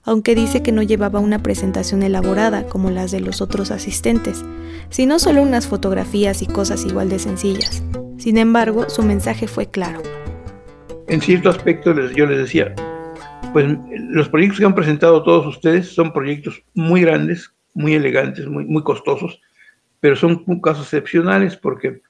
aunque 0.05 0.35
dice 0.35 0.63
que 0.63 0.73
no 0.73 0.83
llevaba 0.83 1.21
una 1.21 1.43
presentación 1.43 2.03
elaborada 2.03 2.67
como 2.67 2.91
las 2.91 3.11
de 3.11 3.21
los 3.21 3.41
otros 3.41 3.71
asistentes, 3.71 4.45
sino 4.89 5.19
solo 5.19 5.43
unas 5.43 5.67
fotografías 5.67 6.43
y 6.43 6.47
cosas 6.47 6.85
igual 6.85 7.09
de 7.09 7.19
sencillas. 7.19 7.83
Sin 8.19 8.39
embargo, 8.39 8.89
su 8.89 9.03
mensaje 9.03 9.47
fue 9.47 9.71
claro. 9.71 10.01
En 11.09 11.21
cierto 11.21 11.51
aspecto 11.51 11.95
yo 12.11 12.27
les 12.27 12.39
decía, 12.39 12.75
pues 13.53 13.67
los 14.11 14.29
proyectos 14.29 14.61
que 14.61 14.67
han 14.67 14.75
presentado 14.75 15.23
todos 15.23 15.47
ustedes 15.47 15.89
son 15.89 16.13
proyectos 16.13 16.63
muy 16.75 17.03
grandes, 17.03 17.53
muy 17.75 17.95
elegantes, 17.95 18.47
muy, 18.47 18.65
muy 18.65 18.83
costosos, 18.83 19.41
pero 20.01 20.17
son 20.17 20.45
casos 20.61 20.85
excepcionales 20.85 21.57
porque 21.57 22.01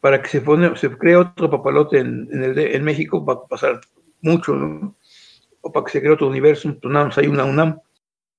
para 0.00 0.20
que 0.20 0.28
se, 0.28 0.40
pone, 0.40 0.70
cree 0.98 1.16
otro 1.16 1.48
papalote 1.48 1.98
en, 1.98 2.28
en 2.32 2.84
México 2.84 3.24
va 3.24 3.34
a 3.34 3.46
pasar 3.46 3.80
mucho, 4.20 4.54
¿no? 4.56 4.96
O 5.62 5.72
para 5.72 5.84
que 5.84 5.92
se 5.92 6.00
cree 6.00 6.12
otro 6.12 6.28
universo, 6.28 6.76
nada 6.84 7.10
hay 7.16 7.26
una 7.26 7.44
UNAM. 7.44 7.80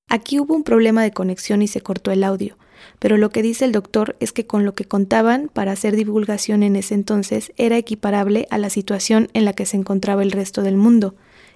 Aquí 0.10 0.40
hubo 0.40 0.54
un 0.56 0.64
problema 0.64 1.02
de 1.02 1.12
conexión 1.12 1.62
y 1.62 1.68
se 1.68 1.82
cortó 1.82 2.12
el 2.12 2.24
audio, 2.24 2.58
pero 3.00 3.18
lo 3.18 3.30
que 3.30 3.42
dice 3.42 3.66
el 3.66 3.72
doctor 3.72 4.16
es 4.20 4.32
que 4.32 4.46
con 4.46 4.66
lo 4.66 4.74
que 4.74 4.86
contaban 4.86 5.50
para 5.52 5.72
hacer 5.72 5.96
divulgación 5.96 6.62
en 6.62 6.76
ese 6.76 6.94
entonces 6.94 7.52
era 7.58 7.78
equiparable 7.78 8.48
a 8.52 8.58
la 8.58 8.70
situación 8.70 9.30
en 9.34 9.46
la 9.46 9.54
que 9.54 9.66
se 9.66 9.78
encontraba 9.78 10.22
el 10.22 10.32
resto 10.32 10.62
del 10.62 10.76
mundo, 10.76 11.16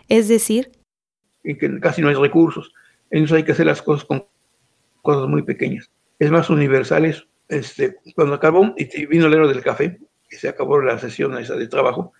es 0.09 0.27
decir, 0.27 0.71
en 1.43 1.57
que 1.57 1.79
casi 1.79 2.01
no 2.01 2.09
hay 2.09 2.15
recursos, 2.15 2.73
entonces 3.09 3.37
hay 3.37 3.43
que 3.43 3.51
hacer 3.51 3.65
las 3.65 3.81
cosas 3.81 4.05
con 4.05 4.25
cosas 5.01 5.29
muy 5.29 5.43
pequeñas. 5.43 5.89
Es 6.19 6.31
más 6.31 6.49
universal 6.49 7.05
eso. 7.05 7.25
Este, 7.47 7.95
cuando 8.15 8.33
acabó 8.33 8.73
y 8.75 9.05
vino 9.05 9.27
el 9.27 9.33
héroe 9.33 9.47
del 9.47 9.63
café, 9.63 9.99
se 10.29 10.49
acabó 10.49 10.81
la 10.81 10.99
sesión 10.99 11.37
esa 11.37 11.55
de 11.55 11.67
trabajo, 11.67 12.11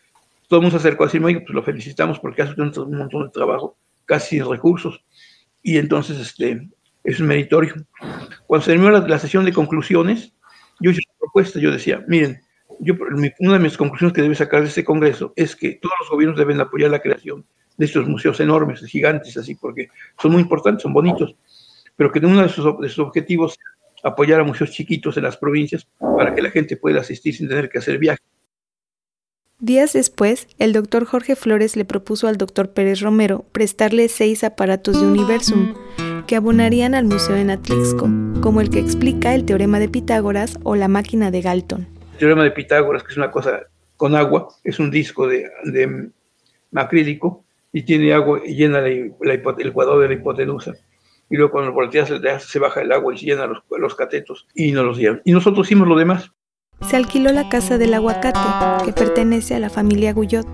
todo 0.48 0.60
el 0.60 0.64
mundo 0.64 0.80
se 0.80 0.88
acercó 0.88 1.04
a 1.04 1.08
decirme, 1.08 1.40
pues 1.42 1.54
lo 1.54 1.64
felicitamos 1.64 2.20
porque 2.20 2.42
hace 2.42 2.60
un 2.60 2.98
montón 2.98 3.26
de 3.26 3.30
trabajo, 3.30 3.78
casi 4.06 4.38
sin 4.38 4.50
recursos. 4.50 5.04
Y 5.62 5.78
entonces 5.78 6.18
este, 6.20 6.70
es 7.04 7.20
meritorio. 7.20 7.76
Cuando 8.46 8.66
se 8.66 8.72
terminó 8.72 8.92
la, 8.92 9.20
sesión 9.20 9.44
de 9.46 9.54
conclusiones, 9.54 10.34
yo 10.80 10.92
hice 10.92 11.02
una 11.10 11.20
propuesta, 11.20 11.60
yo 11.60 11.72
decía, 11.72 12.04
miren, 12.08 12.42
yo, 12.80 12.94
una 13.40 13.54
de 13.54 13.60
mis 13.60 13.78
conclusiones 13.78 14.14
que 14.14 14.22
debe 14.22 14.36
sacar 14.36 14.62
de 14.62 14.68
este 14.68 14.86
congreso 14.86 15.34
es 15.36 15.56
que 15.56 15.80
todos 15.82 15.94
los 16.02 16.10
gobiernos 16.10 16.38
deben 16.38 16.62
apoyar 16.62 16.92
la 16.92 17.02
creación 17.02 17.46
de 17.76 17.86
estos 17.86 18.08
museos 18.08 18.40
enormes, 18.40 18.82
gigantes, 18.86 19.36
así, 19.38 19.56
porque 19.56 19.90
son 20.22 20.32
muy 20.32 20.42
importantes, 20.42 20.84
son 20.84 20.94
bonitos, 20.94 21.36
pero 21.96 22.12
que 22.12 22.20
uno 22.20 22.42
de 22.42 22.50
sus, 22.50 22.80
de 22.80 22.90
sus 22.90 23.00
objetivos 23.00 23.54
es 23.54 24.06
apoyar 24.06 24.40
a 24.40 24.44
museos 24.44 24.72
chiquitos 24.72 25.18
en 25.18 25.24
las 25.24 25.38
provincias 25.38 25.88
para 26.00 26.34
que 26.34 26.42
la 26.42 26.52
gente 26.52 26.78
pueda 26.78 27.02
asistir 27.02 27.36
sin 27.36 27.48
tener 27.48 27.70
que 27.70 27.80
hacer 27.80 27.98
viajes. 27.98 28.37
Días 29.60 29.94
después, 29.94 30.48
el 30.60 30.72
doctor 30.72 31.06
Jorge 31.06 31.36
Flores 31.36 31.76
le 31.76 31.84
propuso 31.84 32.28
al 32.28 32.38
doctor 32.38 32.74
Pérez 32.74 33.02
Romero 33.02 33.44
prestarle 33.52 34.08
seis 34.08 34.44
aparatos 34.44 35.02
de 35.02 35.08
Universum 35.08 35.74
que 36.28 36.36
abonarían 36.36 36.94
al 36.94 37.06
museo 37.06 37.36
en 37.36 37.50
Atlixco, 37.50 38.08
como 38.40 38.62
el 38.62 38.70
que 38.70 38.78
explica 38.78 39.34
el 39.34 39.46
teorema 39.46 39.80
de 39.80 39.90
Pitágoras 39.90 40.60
o 40.62 40.76
la 40.76 40.88
máquina 40.88 41.32
de 41.32 41.42
Galton. 41.42 41.88
El 42.14 42.18
teorema 42.20 42.44
de 42.44 42.52
Pitágoras, 42.52 43.02
que 43.02 43.14
es 43.14 43.18
una 43.18 43.32
cosa 43.32 43.62
con 43.96 44.16
agua, 44.16 44.48
es 44.64 44.78
un 44.78 44.92
disco 44.92 45.28
de, 45.28 45.50
de 45.64 46.12
acrílico 46.76 47.44
y 47.74 47.82
tiene 47.82 48.14
agua 48.14 48.42
y 48.46 48.54
llena 48.54 48.86
el 48.86 49.12
cuadro 49.74 49.98
de 49.98 50.08
la 50.08 50.14
hipotenusa. 50.14 50.74
Y 51.32 51.36
luego 51.36 51.52
cuando 51.52 51.74
volteas 51.74 52.14
se 52.44 52.60
baja 52.60 52.82
el 52.82 52.92
agua 52.92 53.16
y 53.16 53.18
se 53.18 53.26
llena 53.26 53.48
los, 53.48 53.64
los 53.72 53.96
catetos 53.96 54.48
y 54.54 54.72
nos 54.72 54.86
los 54.86 55.00
llevan. 55.00 55.24
Y 55.26 55.32
nosotros 55.32 55.66
hicimos 55.66 55.88
lo 55.88 55.98
demás. 55.98 56.32
Se 56.82 56.96
alquiló 56.96 57.32
la 57.32 57.50
casa 57.50 57.78
del 57.78 57.94
aguacate, 57.94 58.86
que 58.86 58.94
pertenece 58.94 59.56
a 59.56 59.60
la 59.60 59.70
familia 59.70 60.14
Guyot, 60.14 60.48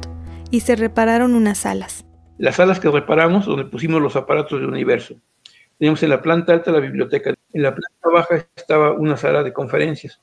y 0.52 0.62
se 0.62 0.76
repararon 0.76 1.36
unas 1.36 1.60
salas. 1.60 2.06
Las 2.38 2.56
salas 2.56 2.80
que 2.80 2.90
reparamos, 2.90 3.46
donde 3.46 3.66
pusimos 3.66 4.02
los 4.02 4.16
aparatos 4.16 4.60
del 4.60 4.70
universo. 4.70 5.16
Teníamos 5.78 6.02
en 6.02 6.10
la 6.10 6.22
planta 6.22 6.54
alta 6.54 6.72
la 6.72 6.80
biblioteca, 6.80 7.34
en 7.54 7.62
la 7.62 7.76
planta 7.76 8.10
baja 8.12 8.48
estaba 8.56 8.94
una 8.94 9.18
sala 9.18 9.44
de 9.44 9.54
conferencias. 9.54 10.22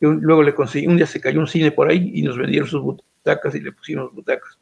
luego 0.00 0.42
le 0.42 0.54
conseguí, 0.54 0.86
un 0.86 0.96
día 0.96 1.06
se 1.06 1.20
cayó 1.20 1.38
un 1.38 1.46
cine 1.46 1.70
por 1.70 1.90
ahí 1.90 2.10
y 2.14 2.22
nos 2.22 2.38
vendieron 2.38 2.68
sus 2.68 2.82
butacas 2.82 3.54
y 3.54 3.60
le 3.60 3.72
pusimos 3.72 4.12
butacas. 4.14 4.58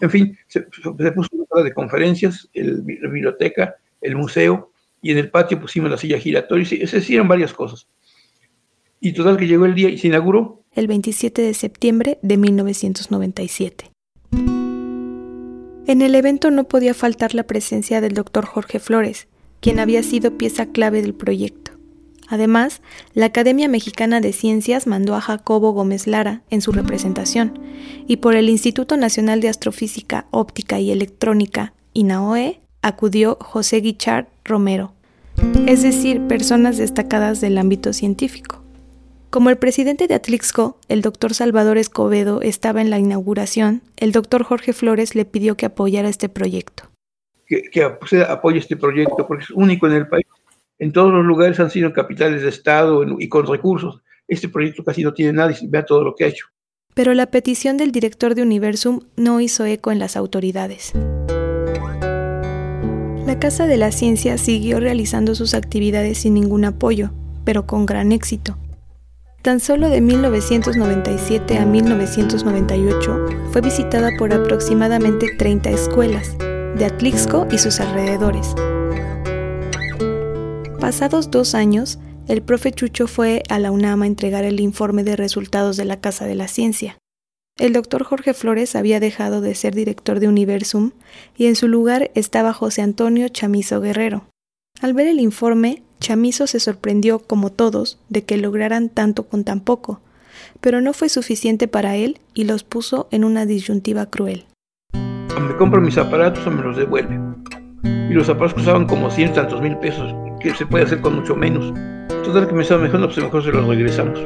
En 0.00 0.10
fin, 0.10 0.38
se, 0.46 0.62
puso 0.62 1.28
una 1.32 1.46
sala 1.46 1.62
de 1.64 1.74
conferencias, 1.74 2.48
la 2.54 3.08
biblioteca, 3.08 3.76
el 4.00 4.16
museo, 4.16 4.72
y 5.02 5.12
en 5.12 5.18
el 5.18 5.30
patio 5.30 5.60
pusimos 5.60 5.90
la 5.90 5.98
silla 5.98 6.18
giratoria, 6.18 6.64
se 6.64 6.98
hicieron 6.98 7.28
varias 7.28 7.52
cosas. 7.52 7.86
Y 9.06 9.12
total 9.12 9.36
que 9.36 9.46
llegó 9.46 9.66
el 9.66 9.76
día 9.76 9.88
y 9.88 9.98
se 9.98 10.08
inauguró. 10.08 10.64
El 10.72 10.88
27 10.88 11.40
de 11.40 11.54
septiembre 11.54 12.18
de 12.22 12.36
1997. 12.38 13.92
En 15.86 16.02
el 16.02 16.12
evento 16.16 16.50
no 16.50 16.64
podía 16.64 16.92
faltar 16.92 17.32
la 17.32 17.44
presencia 17.44 18.00
del 18.00 18.14
doctor 18.14 18.44
Jorge 18.46 18.80
Flores, 18.80 19.28
quien 19.60 19.78
había 19.78 20.02
sido 20.02 20.36
pieza 20.36 20.66
clave 20.66 21.02
del 21.02 21.14
proyecto. 21.14 21.70
Además, 22.26 22.82
la 23.14 23.26
Academia 23.26 23.68
Mexicana 23.68 24.20
de 24.20 24.32
Ciencias 24.32 24.88
mandó 24.88 25.14
a 25.14 25.20
Jacobo 25.20 25.70
Gómez 25.70 26.08
Lara 26.08 26.42
en 26.50 26.60
su 26.60 26.72
representación, 26.72 27.60
y 28.08 28.16
por 28.16 28.34
el 28.34 28.48
Instituto 28.48 28.96
Nacional 28.96 29.40
de 29.40 29.50
Astrofísica, 29.50 30.26
Óptica 30.32 30.80
y 30.80 30.90
Electrónica, 30.90 31.74
INAOE, 31.92 32.58
acudió 32.82 33.38
José 33.40 33.76
Guichard 33.82 34.26
Romero, 34.44 34.94
es 35.68 35.84
decir, 35.84 36.26
personas 36.26 36.76
destacadas 36.76 37.40
del 37.40 37.56
ámbito 37.58 37.92
científico. 37.92 38.65
Como 39.36 39.50
el 39.50 39.58
presidente 39.58 40.08
de 40.08 40.14
Atlixco, 40.14 40.78
el 40.88 41.02
doctor 41.02 41.34
Salvador 41.34 41.76
Escobedo, 41.76 42.40
estaba 42.40 42.80
en 42.80 42.88
la 42.88 42.98
inauguración, 42.98 43.82
el 43.98 44.10
doctor 44.10 44.44
Jorge 44.44 44.72
Flores 44.72 45.14
le 45.14 45.26
pidió 45.26 45.58
que 45.58 45.66
apoyara 45.66 46.08
este 46.08 46.30
proyecto. 46.30 46.84
Que, 47.46 47.64
que 47.70 47.82
apoye 47.82 48.60
este 48.60 48.78
proyecto, 48.78 49.26
porque 49.26 49.44
es 49.44 49.50
único 49.50 49.88
en 49.88 49.92
el 49.92 50.08
país. 50.08 50.24
En 50.78 50.90
todos 50.90 51.12
los 51.12 51.22
lugares 51.22 51.60
han 51.60 51.70
sido 51.70 51.92
capitales 51.92 52.40
de 52.40 52.48
Estado 52.48 53.04
y 53.18 53.28
con 53.28 53.46
recursos. 53.46 54.00
Este 54.26 54.48
proyecto 54.48 54.82
casi 54.82 55.02
no 55.02 55.12
tiene 55.12 55.34
nada 55.34 55.54
y 55.60 55.66
vea 55.66 55.84
todo 55.84 56.02
lo 56.02 56.14
que 56.14 56.24
ha 56.24 56.28
hecho. 56.28 56.46
Pero 56.94 57.12
la 57.12 57.26
petición 57.26 57.76
del 57.76 57.92
director 57.92 58.34
de 58.34 58.40
Universum 58.40 59.00
no 59.18 59.42
hizo 59.42 59.66
eco 59.66 59.92
en 59.92 59.98
las 59.98 60.16
autoridades. 60.16 60.94
La 63.26 63.38
Casa 63.38 63.66
de 63.66 63.76
la 63.76 63.92
Ciencia 63.92 64.38
siguió 64.38 64.80
realizando 64.80 65.34
sus 65.34 65.52
actividades 65.52 66.16
sin 66.16 66.32
ningún 66.32 66.64
apoyo, 66.64 67.10
pero 67.44 67.66
con 67.66 67.84
gran 67.84 68.12
éxito. 68.12 68.56
Tan 69.46 69.60
solo 69.60 69.90
de 69.90 70.00
1997 70.00 71.56
a 71.56 71.64
1998 71.64 73.26
fue 73.52 73.60
visitada 73.60 74.10
por 74.18 74.34
aproximadamente 74.34 75.36
30 75.38 75.70
escuelas 75.70 76.36
de 76.36 76.84
Atlixco 76.84 77.46
y 77.52 77.58
sus 77.58 77.78
alrededores. 77.78 78.56
Pasados 80.80 81.30
dos 81.30 81.54
años, 81.54 82.00
el 82.26 82.42
profe 82.42 82.72
Chucho 82.72 83.06
fue 83.06 83.44
a 83.48 83.60
la 83.60 83.70
UNAM 83.70 84.02
a 84.02 84.08
entregar 84.08 84.42
el 84.42 84.58
informe 84.58 85.04
de 85.04 85.14
resultados 85.14 85.76
de 85.76 85.84
la 85.84 86.00
Casa 86.00 86.26
de 86.26 86.34
la 86.34 86.48
Ciencia. 86.48 86.98
El 87.56 87.72
doctor 87.72 88.02
Jorge 88.02 88.34
Flores 88.34 88.74
había 88.74 88.98
dejado 88.98 89.40
de 89.42 89.54
ser 89.54 89.76
director 89.76 90.18
de 90.18 90.26
Universum 90.26 90.90
y 91.36 91.46
en 91.46 91.54
su 91.54 91.68
lugar 91.68 92.10
estaba 92.16 92.52
José 92.52 92.82
Antonio 92.82 93.28
Chamizo 93.28 93.80
Guerrero. 93.80 94.28
Al 94.80 94.92
ver 94.92 95.06
el 95.06 95.20
informe, 95.20 95.84
Chamizo 96.00 96.46
se 96.46 96.60
sorprendió, 96.60 97.18
como 97.20 97.50
todos, 97.50 97.98
de 98.08 98.24
que 98.24 98.36
lograran 98.36 98.88
tanto 98.88 99.24
con 99.24 99.44
tan 99.44 99.60
poco, 99.60 100.00
pero 100.60 100.80
no 100.80 100.92
fue 100.92 101.08
suficiente 101.08 101.68
para 101.68 101.96
él 101.96 102.18
y 102.34 102.44
los 102.44 102.64
puso 102.64 103.08
en 103.10 103.24
una 103.24 103.46
disyuntiva 103.46 104.06
cruel. 104.06 104.44
me 104.92 105.56
compro 105.56 105.80
mis 105.80 105.98
aparatos 105.98 106.46
o 106.46 106.50
me 106.50 106.62
los 106.62 106.76
devuelve. 106.76 107.18
Y 107.84 108.12
los 108.12 108.28
aparatos 108.28 108.54
costaban 108.54 108.86
como 108.86 109.10
cien 109.10 109.32
tantos 109.32 109.60
mil 109.60 109.76
pesos, 109.78 110.14
que 110.40 110.54
se 110.54 110.66
puede 110.66 110.84
hacer 110.84 111.00
con 111.00 111.16
mucho 111.16 111.34
menos. 111.34 111.72
Total 112.24 112.46
que 112.46 112.54
me 112.54 112.62
estaba 112.62 112.82
mejor, 112.82 113.04
pues 113.04 113.16
mejor 113.16 113.42
se 113.42 113.52
los 113.52 113.66
regresamos. 113.66 114.20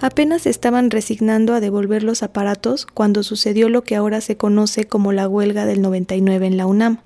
Apenas 0.00 0.46
estaban 0.46 0.90
resignando 0.90 1.54
a 1.54 1.60
devolver 1.60 2.04
los 2.04 2.22
aparatos 2.22 2.86
cuando 2.86 3.24
sucedió 3.24 3.68
lo 3.68 3.82
que 3.82 3.96
ahora 3.96 4.20
se 4.20 4.36
conoce 4.36 4.86
como 4.86 5.10
la 5.10 5.26
huelga 5.26 5.66
del 5.66 5.82
99 5.82 6.46
en 6.46 6.56
la 6.56 6.66
UNAM 6.66 6.98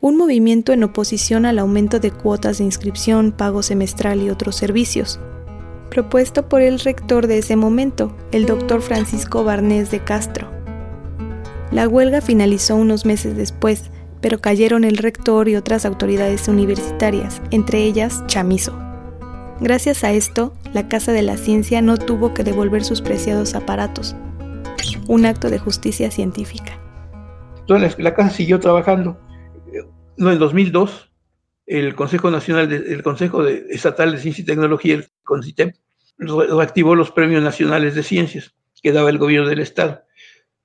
un 0.00 0.16
movimiento 0.16 0.72
en 0.72 0.82
oposición 0.82 1.44
al 1.44 1.58
aumento 1.58 2.00
de 2.00 2.10
cuotas 2.10 2.58
de 2.58 2.64
inscripción, 2.64 3.32
pago 3.32 3.62
semestral 3.62 4.22
y 4.22 4.30
otros 4.30 4.56
servicios, 4.56 5.20
propuesto 5.90 6.48
por 6.48 6.62
el 6.62 6.80
rector 6.80 7.26
de 7.26 7.38
ese 7.38 7.56
momento, 7.56 8.16
el 8.32 8.46
doctor 8.46 8.80
Francisco 8.80 9.44
Barnés 9.44 9.90
de 9.90 10.00
Castro. 10.00 10.50
La 11.70 11.86
huelga 11.86 12.22
finalizó 12.22 12.76
unos 12.76 13.04
meses 13.04 13.36
después, 13.36 13.90
pero 14.22 14.40
cayeron 14.40 14.84
el 14.84 14.96
rector 14.96 15.48
y 15.48 15.56
otras 15.56 15.84
autoridades 15.84 16.48
universitarias, 16.48 17.42
entre 17.50 17.84
ellas 17.84 18.24
Chamizo. 18.26 18.78
Gracias 19.60 20.02
a 20.02 20.12
esto, 20.12 20.54
la 20.72 20.88
Casa 20.88 21.12
de 21.12 21.22
la 21.22 21.36
Ciencia 21.36 21.82
no 21.82 21.98
tuvo 21.98 22.32
que 22.32 22.44
devolver 22.44 22.84
sus 22.84 23.02
preciados 23.02 23.54
aparatos. 23.54 24.16
Un 25.08 25.26
acto 25.26 25.50
de 25.50 25.58
justicia 25.58 26.10
científica. 26.10 26.78
La 27.68 28.14
casa 28.14 28.30
siguió 28.30 28.58
trabajando 28.58 29.16
no, 30.20 30.30
en 30.30 30.38
2002, 30.38 31.10
el 31.66 31.94
Consejo 31.94 32.30
Nacional, 32.30 32.70
el 32.70 33.02
Consejo 33.02 33.46
Estatal 33.46 34.12
de 34.12 34.18
Ciencia 34.18 34.42
y 34.42 34.44
Tecnología, 34.44 34.94
el 34.94 35.06
CONCITEP, 35.24 35.74
reactivó 36.18 36.94
los 36.94 37.10
premios 37.10 37.42
nacionales 37.42 37.94
de 37.94 38.02
ciencias 38.02 38.54
que 38.82 38.92
daba 38.92 39.08
el 39.08 39.16
gobierno 39.16 39.48
del 39.48 39.60
Estado. 39.60 40.02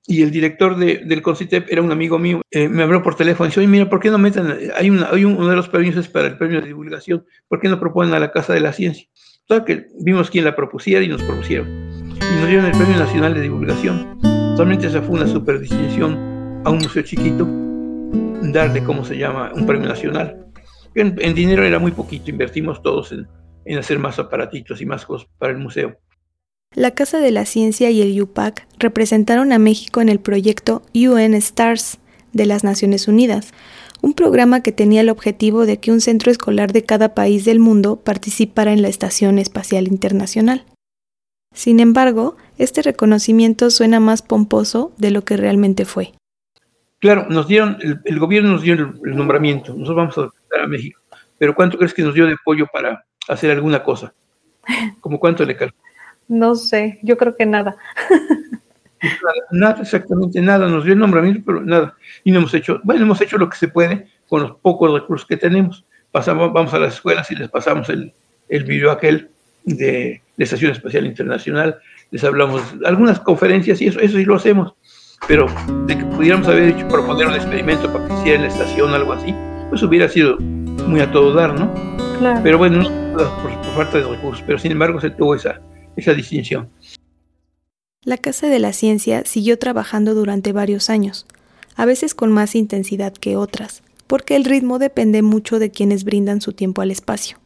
Y 0.06 0.22
el 0.22 0.30
director 0.30 0.76
del 0.76 1.22
CONCITEP 1.22 1.72
era 1.72 1.80
un 1.80 1.90
amigo 1.90 2.18
mío, 2.18 2.42
eh, 2.50 2.68
me 2.68 2.82
habló 2.82 3.02
por 3.02 3.14
teléfono 3.14 3.46
y 3.46 3.48
dice, 3.48 3.60
oye, 3.60 3.68
mira, 3.68 3.88
¿por 3.88 3.98
qué 3.98 4.10
no 4.10 4.18
meten, 4.18 4.46
hay, 4.76 4.90
una, 4.90 5.08
hay 5.08 5.24
uno 5.24 5.48
de 5.48 5.56
los 5.56 5.70
premios 5.70 5.96
es 5.96 6.06
para 6.06 6.28
el 6.28 6.36
premio 6.36 6.60
de 6.60 6.66
divulgación, 6.66 7.24
¿por 7.48 7.58
qué 7.58 7.70
no 7.70 7.80
proponen 7.80 8.12
a 8.12 8.20
la 8.20 8.32
Casa 8.32 8.52
de 8.52 8.60
la 8.60 8.74
Ciencia? 8.74 9.08
Entonces, 9.48 9.64
que 9.64 9.86
vimos 10.04 10.30
quién 10.30 10.44
la 10.44 10.54
propusiera 10.54 11.02
y 11.02 11.08
nos 11.08 11.22
propusieron. 11.22 11.66
Y 11.68 12.40
nos 12.40 12.46
dieron 12.46 12.66
el 12.66 12.72
Premio 12.72 12.98
Nacional 12.98 13.32
de 13.32 13.40
Divulgación. 13.40 14.18
Solamente 14.54 14.88
esa 14.88 15.00
fue 15.00 15.14
una 15.14 15.26
super 15.26 15.58
distinción 15.58 16.62
a 16.64 16.70
un 16.70 16.78
museo 16.78 17.02
chiquito 17.02 17.48
darle, 18.42 18.82
¿cómo 18.82 19.04
se 19.04 19.16
llama?, 19.16 19.52
un 19.54 19.66
premio 19.66 19.88
nacional. 19.88 20.46
En, 20.94 21.34
dinero 21.34 21.62
era 21.64 21.78
muy 21.78 21.92
poquito, 21.92 22.30
invertimos 22.30 22.82
todos 22.82 23.12
en, 23.12 23.78
hacer 23.78 23.98
más 23.98 24.18
aparatitos 24.18 24.80
y 24.80 24.86
más 24.86 25.04
cosas 25.04 25.28
para 25.38 25.52
el 25.52 25.58
museo. 25.58 25.98
La 26.74 26.92
Casa 26.92 27.18
de 27.18 27.30
la 27.30 27.44
Ciencia 27.44 27.90
y 27.90 28.00
el 28.00 28.20
UPAC 28.20 28.66
representaron 28.78 29.52
a 29.52 29.58
México 29.58 30.00
en 30.00 30.08
el 30.08 30.20
proyecto 30.20 30.82
UN 30.94 31.40
STARS 31.40 31.98
de 32.32 32.46
las 32.46 32.64
Naciones 32.64 33.08
Unidas, 33.08 33.52
un 34.02 34.14
programa 34.14 34.62
que 34.62 34.72
tenía 34.72 35.00
el 35.00 35.08
objetivo 35.08 35.66
de 35.66 35.78
que 35.78 35.92
un 35.92 36.00
centro 36.00 36.30
escolar 36.30 36.72
de 36.72 36.84
cada 36.84 37.14
país 37.14 37.44
del 37.44 37.60
mundo 37.60 37.96
participara 37.96 38.72
en 38.72 38.82
la 38.82 38.88
Estación 38.88 39.38
Espacial 39.38 39.88
Internacional. 39.88 40.64
Sin 41.54 41.80
embargo, 41.80 42.36
este 42.58 42.82
reconocimiento 42.82 43.70
suena 43.70 44.00
más 44.00 44.22
pomposo 44.22 44.92
de 44.98 45.10
lo 45.10 45.24
que 45.24 45.36
realmente 45.36 45.84
fue. 45.84 46.12
Claro, 46.98 47.26
nos 47.28 47.46
dieron, 47.46 47.78
el, 48.04 48.18
gobierno 48.18 48.52
nos 48.52 48.62
dio 48.62 48.74
el, 48.74 49.16
nombramiento, 49.16 49.72
nosotros 49.74 49.96
vamos 50.14 50.18
a 50.18 50.62
a 50.62 50.66
México, 50.66 51.00
pero 51.38 51.54
¿cuánto 51.54 51.76
crees 51.76 51.92
que 51.92 52.02
nos 52.02 52.14
dio 52.14 52.26
de 52.26 52.32
apoyo 52.32 52.66
para 52.72 53.04
hacer 53.28 53.50
alguna 53.50 53.82
cosa? 53.82 54.14
¿Cómo 55.00 55.20
cuánto 55.20 55.44
le 55.44 55.56
calculas? 55.56 55.84
No 56.28 56.54
sé, 56.54 56.98
yo 57.02 57.16
creo 57.16 57.36
que 57.36 57.46
nada. 57.46 57.76
Nada, 59.52 59.82
exactamente 59.82 60.40
nada, 60.40 60.66
nos 60.68 60.84
dio 60.84 60.94
el 60.94 60.98
nombramiento, 60.98 61.42
pero 61.44 61.60
nada. 61.60 61.94
Y 62.24 62.32
no 62.32 62.38
hemos 62.38 62.54
hecho, 62.54 62.80
bueno, 62.82 63.02
hemos 63.02 63.20
hecho 63.20 63.36
lo 63.38 63.48
que 63.48 63.56
se 63.56 63.68
puede 63.68 64.08
con 64.26 64.42
los 64.42 64.56
pocos 64.56 64.92
recursos 64.92 65.26
que 65.28 65.36
tenemos. 65.36 65.84
Pasamos, 66.10 66.52
vamos 66.52 66.72
a 66.74 66.78
las 66.78 66.94
escuelas 66.94 67.30
y 67.30 67.36
les 67.36 67.48
pasamos 67.48 67.88
el, 67.90 68.12
el 68.48 68.64
video 68.64 68.90
aquel 68.90 69.30
de 69.64 70.22
la 70.36 70.44
Estación 70.44 70.72
Espacial 70.72 71.06
Internacional, 71.06 71.78
les 72.10 72.24
hablamos 72.24 72.62
algunas 72.84 73.20
conferencias 73.20 73.80
y 73.80 73.88
eso, 73.88 74.00
eso 74.00 74.16
sí 74.16 74.24
lo 74.24 74.36
hacemos, 74.36 74.74
pero 75.28 75.46
de 75.86 75.98
que 75.98 76.04
pudiéramos 76.04 76.46
haber 76.48 76.70
hecho 76.70 76.86
proponer 76.88 77.26
un 77.26 77.34
experimento 77.34 77.92
para 77.92 78.06
que 78.06 78.14
hiciera 78.14 78.36
en 78.36 78.42
la 78.42 78.48
estación 78.48 78.94
algo 78.94 79.12
así, 79.12 79.34
pues 79.68 79.82
hubiera 79.82 80.08
sido 80.08 80.38
muy 80.38 81.00
a 81.00 81.10
todo 81.10 81.32
dar, 81.34 81.58
¿no? 81.58 81.72
Claro. 82.18 82.40
Pero 82.42 82.58
bueno, 82.58 82.82
por, 83.14 83.60
por 83.60 83.74
falta 83.74 83.98
de 83.98 84.04
recursos, 84.04 84.42
pero 84.46 84.58
sin 84.58 84.72
embargo 84.72 85.00
se 85.00 85.10
tuvo 85.10 85.34
esa, 85.34 85.60
esa 85.96 86.14
distinción. 86.14 86.68
La 88.04 88.18
Casa 88.18 88.46
de 88.48 88.60
la 88.60 88.72
Ciencia 88.72 89.24
siguió 89.24 89.58
trabajando 89.58 90.14
durante 90.14 90.52
varios 90.52 90.90
años, 90.90 91.26
a 91.74 91.86
veces 91.86 92.14
con 92.14 92.30
más 92.30 92.54
intensidad 92.54 93.12
que 93.12 93.36
otras, 93.36 93.82
porque 94.06 94.36
el 94.36 94.44
ritmo 94.44 94.78
depende 94.78 95.22
mucho 95.22 95.58
de 95.58 95.70
quienes 95.70 96.04
brindan 96.04 96.40
su 96.40 96.52
tiempo 96.52 96.82
al 96.82 96.92
espacio. 96.92 97.38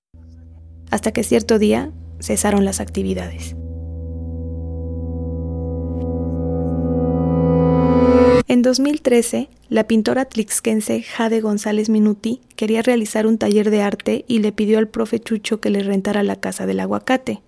Hasta 0.90 1.12
que 1.12 1.24
cierto 1.24 1.58
día 1.58 1.92
cesaron 2.20 2.64
las 2.64 2.80
actividades. 2.80 3.56
En 8.50 8.62
2013, 8.62 9.48
la 9.68 9.84
pintora 9.84 10.24
tlixquense 10.24 11.04
Jade 11.04 11.40
González 11.40 11.88
Minuti 11.88 12.40
quería 12.56 12.82
realizar 12.82 13.28
un 13.28 13.38
taller 13.38 13.70
de 13.70 13.80
arte 13.80 14.24
y 14.26 14.40
le 14.40 14.50
pidió 14.50 14.80
al 14.80 14.88
profe 14.88 15.20
Chucho 15.20 15.60
que 15.60 15.70
le 15.70 15.84
rentara 15.84 16.24
la 16.24 16.34
casa 16.34 16.66
del 16.66 16.80
aguacate. 16.80 17.42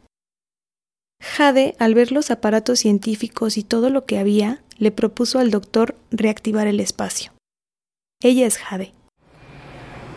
Jade, 1.20 1.74
al 1.80 1.96
ver 1.96 2.12
los 2.12 2.30
aparatos 2.30 2.78
científicos 2.78 3.56
y 3.56 3.64
todo 3.64 3.90
lo 3.90 4.04
que 4.04 4.20
había, 4.20 4.62
le 4.78 4.92
propuso 4.92 5.40
al 5.40 5.50
doctor 5.50 5.96
reactivar 6.12 6.68
el 6.68 6.78
espacio. 6.78 7.32
Ella 8.22 8.46
es 8.46 8.58
Jade. 8.58 8.92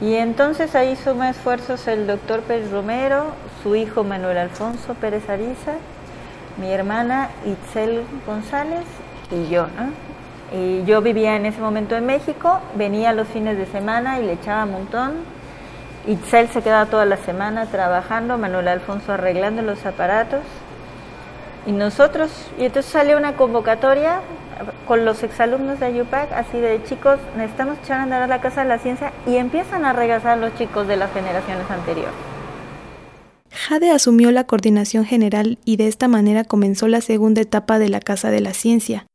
Y 0.02 0.14
entonces 0.14 0.76
ahí 0.76 0.96
suma 0.98 1.32
esfuerzos 1.32 1.88
el 1.88 2.06
doctor 2.06 2.42
Pérez 2.42 2.70
Romero, 2.70 3.34
su 3.64 3.76
hijo 3.76 4.04
Manuel 4.04 4.38
Alfonso 4.38 4.94
Pérez 4.94 5.28
Ariza, 5.30 5.78
mi 6.62 6.68
hermana 6.68 7.32
Itzel 7.44 8.04
González 8.28 8.86
y 9.32 9.50
yo, 9.50 9.66
¿no? 9.66 10.15
Y 10.56 10.86
yo 10.86 11.02
vivía 11.02 11.36
en 11.36 11.46
ese 11.46 11.60
momento 11.60 11.96
en 11.96 12.06
México, 12.06 12.60
venía 12.76 13.12
los 13.12 13.28
fines 13.28 13.58
de 13.58 13.66
semana 13.66 14.20
y 14.20 14.26
le 14.26 14.34
echaba 14.34 14.64
un 14.64 14.72
montón. 14.72 15.12
Itzel 16.08 16.48
se 16.50 16.62
quedaba 16.62 16.86
toda 16.86 17.06
la 17.06 17.18
semana 17.18 17.66
trabajando, 17.66 18.38
Manuel 18.38 18.68
Alfonso 18.68 19.14
arreglando 19.14 19.62
los 19.62 19.86
aparatos 19.86 20.42
y 21.66 21.72
nosotros, 21.72 22.32
y 22.60 22.66
entonces 22.66 22.92
sale 22.92 23.16
una 23.16 23.34
convocatoria 23.34 24.22
con 24.88 25.04
los 25.04 25.24
exalumnos 25.24 25.80
de 25.80 25.88
Ayupac, 25.88 26.32
así 26.32 26.60
de 26.60 26.82
chicos, 26.84 27.20
necesitamos 27.36 27.78
echar 27.84 28.00
a 28.00 28.04
andar 28.04 28.22
a 28.22 28.28
la 28.28 28.40
Casa 28.40 28.62
de 28.62 28.70
la 28.70 28.78
Ciencia 28.78 29.12
y 29.26 29.36
empiezan 29.36 29.84
a 29.84 29.94
regresar 29.94 30.38
los 30.38 30.56
chicos 30.56 30.88
de 30.88 30.96
las 30.96 31.12
generaciones 31.12 31.70
anteriores. 31.70 32.14
Jade 33.52 33.90
asumió 33.92 34.32
la 34.32 34.44
coordinación 34.44 35.06
general 35.06 35.58
y 35.66 35.78
de 35.78 35.88
esta 35.88 36.08
manera 36.08 36.44
comenzó 36.44 36.88
la 36.88 37.02
segunda 37.02 37.42
etapa 37.42 37.80
de 37.80 37.90
la 37.90 38.00
Casa 38.00 38.30
de 38.30 38.42
la 38.42 38.54
Ciencia, 38.54 39.08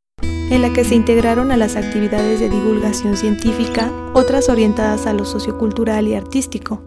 en 0.51 0.61
la 0.61 0.73
que 0.73 0.83
se 0.83 0.95
integraron 0.95 1.49
a 1.51 1.57
las 1.57 1.77
actividades 1.77 2.41
de 2.41 2.49
divulgación 2.49 3.15
científica, 3.15 3.89
otras 4.13 4.49
orientadas 4.49 5.07
a 5.07 5.13
lo 5.13 5.23
sociocultural 5.23 6.09
y 6.09 6.13
artístico. 6.13 6.83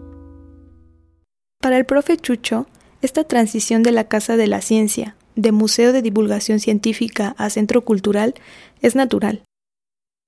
Para 1.59 1.79
el 1.79 1.85
profe 1.85 2.15
Chucho, 2.15 2.67
esta 3.01 3.23
transición 3.23 3.81
de 3.81 3.91
la 3.91 4.07
Casa 4.07 4.37
de 4.37 4.45
la 4.45 4.61
Ciencia, 4.61 5.15
de 5.35 5.51
Museo 5.51 5.93
de 5.93 6.03
Divulgación 6.03 6.59
Científica 6.59 7.33
a 7.39 7.49
Centro 7.49 7.81
Cultural 7.81 8.35
es 8.83 8.95
natural. 8.95 9.41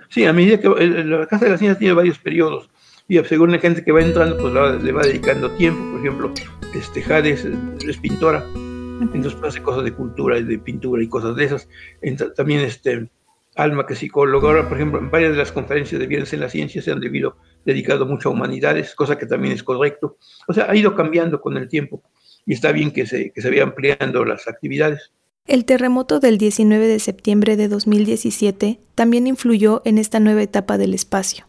Sí, 0.10 0.26
a 0.26 0.34
medida 0.34 0.60
que 0.60 0.68
la 0.68 1.28
Casa 1.28 1.46
de 1.46 1.52
la 1.52 1.58
Ciencia 1.60 1.78
tiene 1.78 1.94
varios 1.94 2.18
periodos 2.18 2.72
y 3.08 3.20
según 3.20 3.52
la 3.52 3.60
gente 3.60 3.84
que 3.84 3.92
va 3.92 4.02
entrando, 4.02 4.36
pues 4.38 4.52
le 4.84 4.92
va 4.92 5.04
dedicando 5.04 5.52
tiempo. 5.52 5.92
Por 5.92 6.00
ejemplo, 6.00 6.34
este 6.74 7.04
Jade 7.04 7.34
es, 7.34 7.98
pintora, 7.98 8.44
entonces 9.00 9.34
pues, 9.36 9.54
hace 9.54 9.62
cosas 9.62 9.84
de 9.84 9.94
cultura 9.94 10.40
y 10.40 10.44
de 10.44 10.58
pintura 10.58 11.04
y 11.04 11.08
cosas 11.08 11.36
de 11.36 11.46
esas. 11.46 11.70
también 12.36 12.62
este 12.62 13.08
Alma, 13.58 13.86
que 13.86 13.94
es 13.94 14.00
psicóloga, 14.00 14.48
ahora, 14.48 14.68
por 14.68 14.78
ejemplo, 14.78 15.00
en 15.00 15.10
varias 15.10 15.32
de 15.32 15.38
las 15.38 15.52
conferencias 15.52 16.00
de 16.00 16.08
Viernes 16.08 16.32
en 16.34 16.40
la 16.40 16.50
Ciencia 16.50 16.82
se 16.82 16.92
han 16.92 17.00
debido, 17.00 17.38
dedicado 17.66 18.06
mucho 18.06 18.30
a 18.30 18.32
humanidades, 18.32 18.96
cosa 18.96 19.18
que 19.18 19.26
también 19.26 19.54
es 19.54 19.64
correcto. 19.64 20.18
O 20.48 20.54
sea, 20.54 20.70
ha 20.70 20.76
ido 20.76 20.96
cambiando 20.96 21.42
con 21.42 21.58
el 21.58 21.68
tiempo 21.68 22.04
y 22.46 22.54
está 22.54 22.72
bien 22.72 22.92
que 22.92 23.06
se, 23.06 23.32
que 23.32 23.42
se 23.42 23.50
vayan 23.50 23.70
ampliando 23.70 24.24
las 24.24 24.48
actividades. 24.48 25.12
El 25.46 25.66
terremoto 25.66 26.20
del 26.20 26.38
19 26.38 26.88
de 26.88 27.00
septiembre 27.00 27.56
de 27.56 27.68
2017 27.68 28.80
también 28.96 29.28
influyó 29.28 29.82
en 29.86 29.98
esta 29.98 30.20
nueva 30.20 30.44
etapa 30.44 30.78
del 30.78 30.94
espacio. 30.94 31.48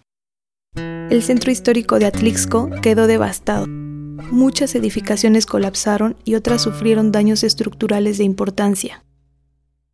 El 0.75 1.23
centro 1.23 1.51
histórico 1.51 1.99
de 1.99 2.07
Atlixco 2.07 2.71
quedó 2.83 3.07
devastado. 3.07 3.67
Muchas 3.67 4.75
edificaciones 4.75 5.47
colapsaron 5.47 6.17
y 6.25 6.35
otras 6.35 6.63
sufrieron 6.63 7.13
daños 7.13 7.43
estructurales 7.43 8.19
de 8.19 8.25
importancia. 8.25 9.03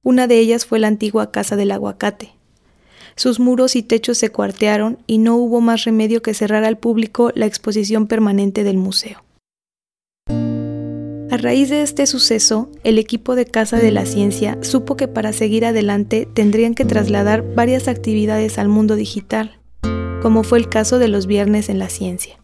Una 0.04 0.26
de 0.26 0.38
ellas 0.38 0.66
fue 0.66 0.78
la 0.78 0.88
antigua 0.88 1.32
Casa 1.32 1.56
del 1.56 1.72
Aguacate. 1.72 2.34
Sus 3.16 3.40
muros 3.40 3.74
y 3.74 3.82
techos 3.82 4.18
se 4.18 4.28
cuartearon 4.28 4.98
y 5.06 5.16
no 5.16 5.36
hubo 5.36 5.62
más 5.62 5.84
remedio 5.84 6.20
que 6.20 6.34
cerrar 6.34 6.62
al 6.64 6.76
público 6.76 7.32
la 7.34 7.46
exposición 7.46 8.06
permanente 8.06 8.64
del 8.64 8.76
museo. 8.76 9.24
A 10.28 11.36
raíz 11.38 11.70
de 11.70 11.80
este 11.80 12.06
suceso, 12.06 12.70
el 12.84 12.98
equipo 12.98 13.34
de 13.34 13.46
Casa 13.46 13.78
de 13.78 13.90
la 13.92 14.04
Ciencia 14.04 14.58
supo 14.60 14.94
que 14.94 15.08
para 15.08 15.32
seguir 15.32 15.64
adelante 15.64 16.28
tendrían 16.32 16.74
que 16.74 16.84
trasladar 16.84 17.42
varias 17.54 17.88
actividades 17.88 18.58
al 18.58 18.68
mundo 18.68 18.96
digital, 18.96 19.58
como 20.20 20.42
fue 20.42 20.58
el 20.58 20.68
caso 20.68 20.98
de 20.98 21.08
los 21.08 21.26
Viernes 21.26 21.70
en 21.70 21.78
la 21.78 21.88
Ciencia. 21.88 22.38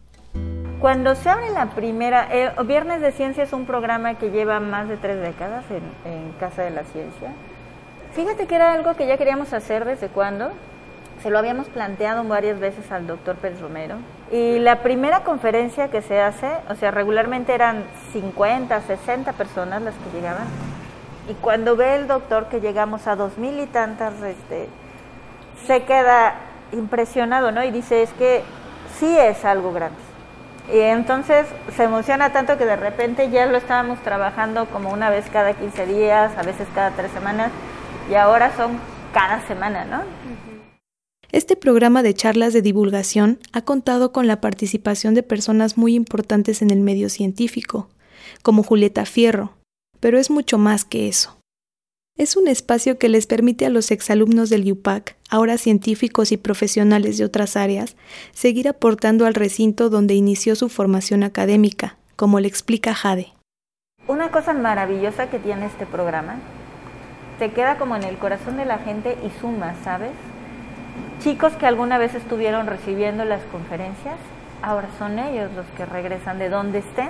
Cuando 0.79 1.13
se 1.13 1.29
abre 1.29 1.51
la 1.51 1.75
primera, 1.75 2.27
eh, 2.31 2.51
Viernes 2.65 3.01
de 3.01 3.11
Ciencia 3.11 3.43
es 3.43 3.53
un 3.53 3.67
programa 3.67 4.15
que 4.17 4.31
lleva 4.31 4.59
más 4.59 4.89
de 4.89 4.97
tres 4.97 5.21
décadas 5.21 5.63
en, 5.69 6.11
en 6.11 6.31
Casa 6.39 6.63
de 6.63 6.71
la 6.71 6.83
Ciencia. 6.85 7.35
Fíjate 8.13 8.45
que 8.45 8.55
era 8.55 8.73
algo 8.73 8.95
que 8.95 9.07
ya 9.07 9.17
queríamos 9.17 9.53
hacer 9.53 9.85
desde 9.85 10.09
cuando, 10.09 10.51
se 11.23 11.29
lo 11.29 11.39
habíamos 11.39 11.67
planteado 11.69 12.23
varias 12.25 12.59
veces 12.59 12.91
al 12.91 13.07
doctor 13.07 13.35
Pérez 13.37 13.61
Romero. 13.61 13.95
Y 14.31 14.59
la 14.59 14.81
primera 14.81 15.23
conferencia 15.23 15.89
que 15.89 16.01
se 16.01 16.19
hace, 16.19 16.49
o 16.69 16.75
sea, 16.75 16.91
regularmente 16.91 17.53
eran 17.53 17.83
50, 18.11 18.81
60 18.81 19.33
personas 19.33 19.81
las 19.81 19.93
que 19.95 20.17
llegaban. 20.17 20.47
Y 21.29 21.33
cuando 21.35 21.75
ve 21.75 21.95
el 21.95 22.07
doctor 22.07 22.47
que 22.47 22.59
llegamos 22.59 23.07
a 23.07 23.15
dos 23.15 23.37
mil 23.37 23.59
y 23.59 23.67
tantas, 23.67 24.13
este, 24.23 24.67
se 25.65 25.83
queda 25.83 26.35
impresionado, 26.73 27.51
¿no? 27.51 27.63
Y 27.63 27.71
dice, 27.71 28.01
es 28.01 28.11
que 28.13 28.41
sí 28.99 29.17
es 29.17 29.45
algo 29.45 29.71
grande. 29.71 29.99
Y 30.73 30.79
entonces 30.79 31.47
se 31.75 31.83
emociona 31.83 32.31
tanto 32.31 32.57
que 32.57 32.65
de 32.65 32.75
repente 32.75 33.29
ya 33.29 33.45
lo 33.45 33.57
estábamos 33.57 33.99
trabajando 33.99 34.65
como 34.65 34.91
una 34.91 35.09
vez 35.09 35.29
cada 35.31 35.53
15 35.53 35.85
días, 35.85 36.31
a 36.37 36.43
veces 36.43 36.67
cada 36.73 36.91
tres 36.91 37.11
semanas, 37.11 37.51
y 38.11 38.15
ahora 38.15 38.55
son 38.57 38.77
cada 39.13 39.45
semana, 39.47 39.85
¿no? 39.85 40.03
Este 41.31 41.55
programa 41.55 42.03
de 42.03 42.13
charlas 42.13 42.51
de 42.51 42.61
divulgación 42.61 43.39
ha 43.53 43.61
contado 43.61 44.11
con 44.11 44.27
la 44.27 44.41
participación 44.41 45.13
de 45.13 45.23
personas 45.23 45.77
muy 45.77 45.95
importantes 45.95 46.61
en 46.61 46.71
el 46.71 46.81
medio 46.81 47.07
científico, 47.07 47.87
como 48.43 48.63
Julieta 48.63 49.05
Fierro, 49.05 49.53
pero 50.01 50.19
es 50.19 50.29
mucho 50.29 50.57
más 50.57 50.83
que 50.83 51.07
eso. 51.07 51.37
Es 52.17 52.35
un 52.35 52.49
espacio 52.49 52.99
que 52.99 53.07
les 53.07 53.27
permite 53.27 53.65
a 53.65 53.69
los 53.69 53.89
exalumnos 53.91 54.49
del 54.49 54.69
UPAC, 54.69 55.15
ahora 55.29 55.57
científicos 55.57 56.33
y 56.33 56.37
profesionales 56.37 57.17
de 57.17 57.23
otras 57.23 57.55
áreas, 57.55 57.95
seguir 58.33 58.67
aportando 58.67 59.25
al 59.25 59.33
recinto 59.33 59.89
donde 59.89 60.15
inició 60.15 60.57
su 60.57 60.67
formación 60.67 61.23
académica, 61.23 61.97
como 62.17 62.41
le 62.41 62.49
explica 62.49 62.93
Jade. 62.93 63.33
Una 64.07 64.31
cosa 64.31 64.51
maravillosa 64.53 65.29
que 65.29 65.39
tiene 65.39 65.67
este 65.67 65.85
programa, 65.85 66.35
te 67.41 67.49
queda 67.49 67.77
como 67.77 67.95
en 67.95 68.03
el 68.03 68.19
corazón 68.19 68.57
de 68.57 68.65
la 68.65 68.77
gente 68.77 69.17
y 69.25 69.31
suma, 69.41 69.73
¿sabes? 69.83 70.11
chicos 71.23 71.53
que 71.53 71.65
alguna 71.65 71.97
vez 71.97 72.13
estuvieron 72.13 72.67
recibiendo 72.67 73.25
las 73.25 73.41
conferencias, 73.51 74.13
ahora 74.61 74.87
son 74.99 75.17
ellos 75.17 75.49
los 75.55 75.65
que 75.75 75.87
regresan 75.87 76.37
de 76.37 76.49
donde 76.49 76.79
estén 76.79 77.09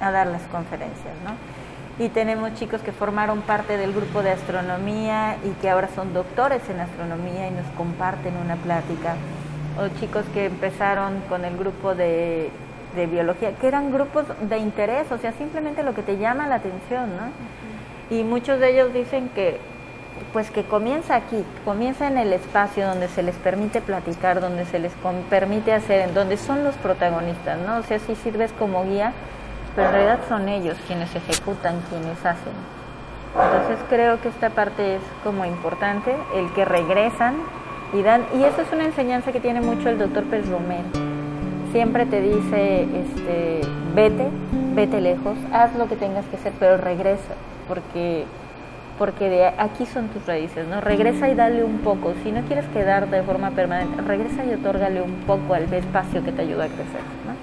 a 0.00 0.10
dar 0.10 0.26
las 0.26 0.42
conferencias, 0.42 1.14
¿no? 1.24 2.04
Y 2.04 2.08
tenemos 2.08 2.54
chicos 2.54 2.80
que 2.80 2.90
formaron 2.90 3.42
parte 3.42 3.76
del 3.76 3.92
grupo 3.92 4.24
de 4.24 4.30
astronomía 4.30 5.36
y 5.44 5.50
que 5.60 5.70
ahora 5.70 5.88
son 5.94 6.12
doctores 6.12 6.68
en 6.68 6.80
astronomía 6.80 7.46
y 7.46 7.52
nos 7.52 7.66
comparten 7.76 8.34
una 8.36 8.56
plática. 8.56 9.14
o 9.78 9.86
chicos 10.00 10.24
que 10.34 10.46
empezaron 10.46 11.20
con 11.28 11.44
el 11.44 11.56
grupo 11.56 11.94
de, 11.94 12.50
de 12.96 13.06
biología, 13.06 13.52
que 13.52 13.68
eran 13.68 13.92
grupos 13.92 14.24
de 14.40 14.58
interés, 14.58 15.10
o 15.12 15.18
sea, 15.18 15.30
simplemente 15.32 15.84
lo 15.84 15.94
que 15.94 16.02
te 16.02 16.18
llama 16.18 16.48
la 16.48 16.56
atención, 16.56 17.10
¿no? 17.16 17.61
Y 18.12 18.24
muchos 18.24 18.60
de 18.60 18.72
ellos 18.72 18.92
dicen 18.92 19.30
que 19.34 19.58
pues 20.34 20.50
que 20.50 20.64
comienza 20.64 21.16
aquí, 21.16 21.42
comienza 21.64 22.06
en 22.06 22.18
el 22.18 22.32
espacio 22.34 22.86
donde 22.86 23.08
se 23.08 23.22
les 23.22 23.34
permite 23.36 23.80
platicar, 23.80 24.42
donde 24.42 24.66
se 24.66 24.78
les 24.78 24.92
permite 25.30 25.72
hacer, 25.72 26.12
donde 26.12 26.36
son 26.36 26.62
los 26.62 26.74
protagonistas, 26.76 27.58
¿no? 27.66 27.78
O 27.78 27.82
sea, 27.82 27.98
sí 27.98 28.14
sirves 28.16 28.52
como 28.58 28.84
guía, 28.84 29.12
pero 29.74 29.88
en 29.88 29.94
realidad 29.94 30.20
son 30.28 30.48
ellos 30.50 30.76
quienes 30.86 31.14
ejecutan, 31.14 31.80
quienes 31.88 32.18
hacen. 32.18 32.52
Entonces 33.34 33.78
creo 33.88 34.20
que 34.20 34.28
esta 34.28 34.50
parte 34.50 34.96
es 34.96 35.02
como 35.24 35.46
importante, 35.46 36.14
el 36.34 36.52
que 36.52 36.66
regresan 36.66 37.36
y 37.94 38.02
dan, 38.02 38.26
y 38.38 38.44
eso 38.44 38.60
es 38.60 38.72
una 38.72 38.84
enseñanza 38.84 39.32
que 39.32 39.40
tiene 39.40 39.62
mucho 39.62 39.88
el 39.88 39.98
doctor 39.98 40.24
Pérez 40.24 40.50
Romero. 40.50 40.84
Siempre 41.72 42.04
te 42.04 42.20
dice, 42.20 42.82
este, 42.82 43.62
vete, 43.94 44.28
vete 44.74 45.00
lejos, 45.00 45.38
haz 45.52 45.74
lo 45.76 45.88
que 45.88 45.96
tengas 45.96 46.26
que 46.26 46.36
hacer, 46.36 46.52
pero 46.60 46.76
regresa, 46.76 47.32
porque 47.72 48.26
porque 48.98 49.30
de 49.30 49.46
aquí 49.46 49.86
son 49.86 50.08
tus 50.08 50.26
raíces, 50.26 50.68
¿no? 50.68 50.82
Regresa 50.82 51.30
y 51.30 51.34
dale 51.34 51.64
un 51.64 51.78
poco. 51.78 52.12
Si 52.22 52.30
no 52.30 52.44
quieres 52.44 52.66
quedarte 52.66 53.16
de 53.16 53.22
forma 53.22 53.50
permanente, 53.52 54.02
regresa 54.02 54.44
y 54.44 54.52
otórgale 54.52 55.00
un 55.00 55.14
poco 55.26 55.54
al 55.54 55.72
espacio 55.72 56.22
que 56.22 56.32
te 56.32 56.42
ayuda 56.42 56.64
a 56.64 56.68
crecer, 56.68 57.00
¿no? 57.26 57.34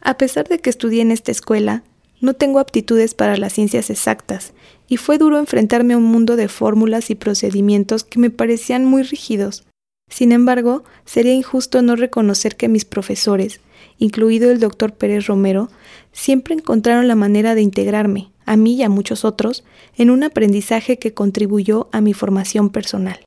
A 0.00 0.16
pesar 0.16 0.46
de 0.46 0.60
que 0.60 0.70
estudié 0.70 1.02
en 1.02 1.10
esta 1.10 1.32
escuela, 1.32 1.82
no 2.20 2.34
tengo 2.34 2.60
aptitudes 2.60 3.14
para 3.14 3.36
las 3.36 3.54
ciencias 3.54 3.90
exactas, 3.90 4.54
y 4.86 4.98
fue 4.98 5.18
duro 5.18 5.36
enfrentarme 5.36 5.94
a 5.94 5.98
un 5.98 6.04
mundo 6.04 6.36
de 6.36 6.46
fórmulas 6.46 7.10
y 7.10 7.16
procedimientos 7.16 8.04
que 8.04 8.20
me 8.20 8.30
parecían 8.30 8.84
muy 8.84 9.02
rígidos. 9.02 9.64
Sin 10.08 10.30
embargo, 10.30 10.84
sería 11.04 11.34
injusto 11.34 11.82
no 11.82 11.96
reconocer 11.96 12.54
que 12.56 12.68
mis 12.68 12.84
profesores, 12.84 13.60
incluido 13.98 14.52
el 14.52 14.60
doctor 14.60 14.92
Pérez 14.92 15.26
Romero, 15.26 15.68
siempre 16.12 16.54
encontraron 16.54 17.08
la 17.08 17.16
manera 17.16 17.54
de 17.54 17.62
integrarme, 17.62 18.30
a 18.46 18.56
mí 18.56 18.76
y 18.76 18.82
a 18.82 18.88
muchos 18.88 19.24
otros, 19.24 19.64
en 19.96 20.10
un 20.10 20.24
aprendizaje 20.24 20.98
que 20.98 21.12
contribuyó 21.12 21.88
a 21.92 22.00
mi 22.00 22.14
formación 22.14 22.70
personal. 22.70 23.20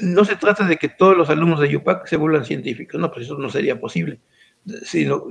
No 0.00 0.24
se 0.24 0.36
trata 0.36 0.66
de 0.66 0.76
que 0.76 0.88
todos 0.88 1.16
los 1.16 1.28
alumnos 1.28 1.60
de 1.60 1.76
UPAC 1.76 2.06
se 2.06 2.16
vuelvan 2.16 2.44
científicos, 2.44 3.00
no, 3.00 3.10
pues 3.10 3.26
eso 3.26 3.36
no 3.36 3.50
sería 3.50 3.80
posible. 3.80 4.20
Sino, 4.84 5.24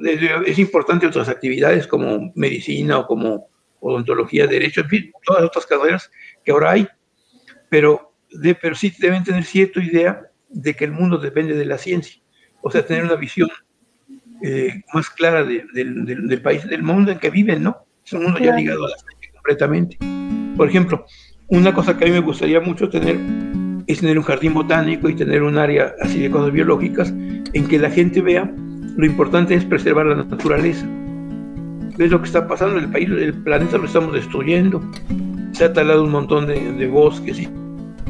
es 0.46 0.60
importante 0.60 1.08
otras 1.08 1.30
actividades 1.30 1.88
como 1.88 2.32
medicina 2.36 3.00
o 3.00 3.08
como 3.08 3.48
odontología, 3.80 4.46
derecho, 4.46 4.82
en 4.82 4.90
fin, 4.90 5.12
todas 5.26 5.44
otras 5.44 5.66
carreras 5.66 6.12
que 6.44 6.52
ahora 6.52 6.72
hay, 6.72 6.88
pero, 7.70 8.14
de, 8.30 8.54
pero 8.56 8.76
sí 8.76 8.94
deben 9.00 9.24
tener 9.24 9.44
cierta 9.44 9.82
idea 9.82 10.30
de 10.50 10.76
que 10.76 10.86
el 10.86 10.92
mundo 10.92 11.18
depende 11.18 11.56
de 11.56 11.66
la 11.66 11.78
ciencia, 11.78 12.22
o 12.62 12.70
sea, 12.70 12.86
tener 12.86 13.06
una 13.06 13.16
visión 13.16 13.50
eh, 14.44 14.82
más 14.94 15.10
clara 15.10 15.44
del 15.44 16.42
país, 16.44 16.68
del 16.68 16.84
mundo 16.84 17.12
en 17.12 17.20
que 17.20 17.30
viven, 17.30 17.64
¿no? 17.64 17.86
Es 18.06 18.14
un 18.14 18.24
mundo 18.24 18.40
ya 18.40 18.56
ligado 18.56 18.86
a 18.86 18.90
la 18.90 18.96
ciencia 18.98 19.32
completamente. 19.34 19.98
Por 20.58 20.68
ejemplo, 20.70 21.06
una 21.48 21.74
cosa 21.74 21.98
que 21.98 22.06
a 22.06 22.08
mí 22.08 22.14
me 22.14 22.20
gustaría 22.20 22.60
mucho 22.60 22.90
tener 22.90 23.20
es 23.88 24.00
tener 24.00 24.18
un 24.18 24.24
jardín 24.24 24.54
botánico 24.54 25.10
y 25.10 25.16
tener 25.16 25.44
un 25.44 25.58
área 25.58 25.94
así 26.02 26.20
de 26.22 26.32
cosas 26.32 26.52
biológicas 26.54 27.10
en 27.10 27.68
que 27.68 27.80
la 27.80 27.90
gente 27.90 28.22
vea 28.22 28.50
lo 28.98 29.06
importante 29.06 29.54
es 29.56 29.64
preservar 29.66 30.06
la 30.06 30.16
naturaleza. 30.16 30.86
¿Ves 31.98 32.12
lo 32.12 32.20
que 32.20 32.28
está 32.28 32.48
pasando 32.48 32.78
en 32.78 32.86
el 32.86 32.92
país? 32.92 33.10
El 33.10 33.34
planeta 33.34 33.78
lo 33.78 33.86
estamos 33.86 34.14
destruyendo. 34.14 34.82
Se 35.54 35.66
ha 35.66 35.74
talado 35.74 36.04
un 36.04 36.12
montón 36.12 36.48
de, 36.48 36.88
bosques 36.88 37.40
y, 37.40 37.48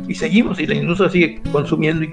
y, 0.08 0.16
seguimos 0.16 0.60
y 0.60 0.68
la 0.68 0.76
industria 0.76 1.10
sigue 1.10 1.42
consumiendo 1.52 2.04
y, 2.04 2.12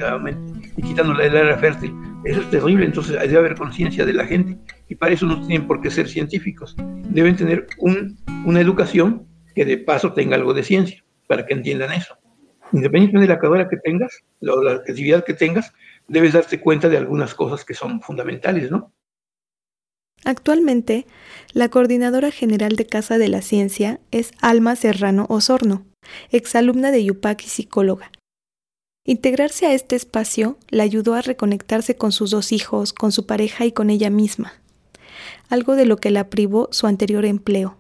y 0.76 0.82
quitando 0.82 1.14
la 1.14 1.24
área 1.24 1.56
fértil. 1.58 1.92
Eso 2.28 2.42
es 2.42 2.50
terrible, 2.50 2.84
entonces 2.84 3.18
debe 3.18 3.38
haber 3.38 3.54
conciencia 3.54 4.04
de 4.04 4.12
la 4.12 4.26
gente 4.26 4.58
y 4.86 4.96
para 4.96 5.14
eso 5.14 5.24
no 5.24 5.46
tienen 5.46 5.66
por 5.66 5.80
qué 5.80 5.90
ser 5.90 6.06
científicos. 6.10 6.76
Deben 7.08 7.36
tener 7.36 7.66
una 7.78 8.60
educación 8.60 9.26
que 9.54 9.64
de 9.64 9.78
paso 9.78 10.12
tenga 10.12 10.36
algo 10.36 10.52
de 10.52 10.62
ciencia, 10.62 11.02
para 11.26 11.46
que 11.46 11.54
entiendan 11.54 11.90
eso. 11.90 12.18
Independientemente 12.74 13.28
de 13.28 13.34
la 13.34 13.40
carrera 13.40 13.68
que 13.70 13.78
tengas, 13.78 14.12
o 14.42 14.62
la 14.62 14.72
actividad 14.72 15.24
que 15.24 15.32
tengas, 15.32 15.72
debes 16.06 16.34
darte 16.34 16.60
cuenta 16.60 16.90
de 16.90 16.98
algunas 16.98 17.34
cosas 17.34 17.64
que 17.64 17.72
son 17.72 18.02
fundamentales, 18.02 18.70
¿no? 18.70 18.92
Actualmente, 20.26 21.06
la 21.54 21.70
coordinadora 21.70 22.30
general 22.30 22.76
de 22.76 22.84
Casa 22.84 23.16
de 23.16 23.28
la 23.28 23.40
Ciencia 23.40 24.00
es 24.10 24.32
Alma 24.42 24.76
Serrano 24.76 25.24
Osorno, 25.30 25.86
exalumna 26.30 26.90
de 26.90 27.04
Yupac 27.04 27.42
y 27.42 27.48
psicóloga. 27.48 28.10
Integrarse 29.08 29.66
a 29.66 29.72
este 29.72 29.96
espacio 29.96 30.56
la 30.68 30.84
ayudó 30.84 31.14
a 31.14 31.22
reconectarse 31.22 31.96
con 31.96 32.12
sus 32.12 32.30
dos 32.30 32.52
hijos, 32.52 32.92
con 32.92 33.10
su 33.10 33.26
pareja 33.26 33.64
y 33.64 33.72
con 33.72 33.90
ella 33.90 34.10
misma 34.10 34.52
algo 35.50 35.76
de 35.76 35.86
lo 35.86 35.96
que 35.96 36.10
la 36.10 36.24
privó 36.24 36.68
su 36.70 36.86
anterior 36.86 37.24
empleo. 37.24 37.76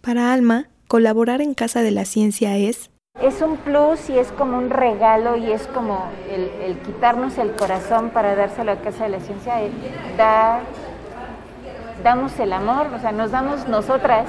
Para 0.00 0.32
Alma, 0.32 0.68
colaborar 0.88 1.40
en 1.40 1.54
Casa 1.54 1.82
de 1.82 1.90
la 1.90 2.04
Ciencia 2.04 2.56
es... 2.56 2.90
Es 3.20 3.42
un 3.42 3.56
plus 3.58 4.10
y 4.10 4.18
es 4.18 4.32
como 4.32 4.58
un 4.58 4.70
regalo 4.70 5.36
y 5.36 5.52
es 5.52 5.66
como 5.68 6.10
el, 6.28 6.78
quitarnos 6.80 7.38
el 7.38 7.52
corazón 7.52 8.10
para 8.10 8.34
dárselo 8.34 8.72
a 8.72 8.80
Casa 8.80 9.04
de 9.04 9.10
la 9.10 9.20
Ciencia. 9.20 9.54
Da, 10.16 10.60
damos 12.02 12.38
el 12.40 12.52
amor, 12.52 12.88
o 12.88 13.00
sea, 13.00 13.12
nos 13.12 13.30
damos 13.30 13.68
nosotras 13.68 14.28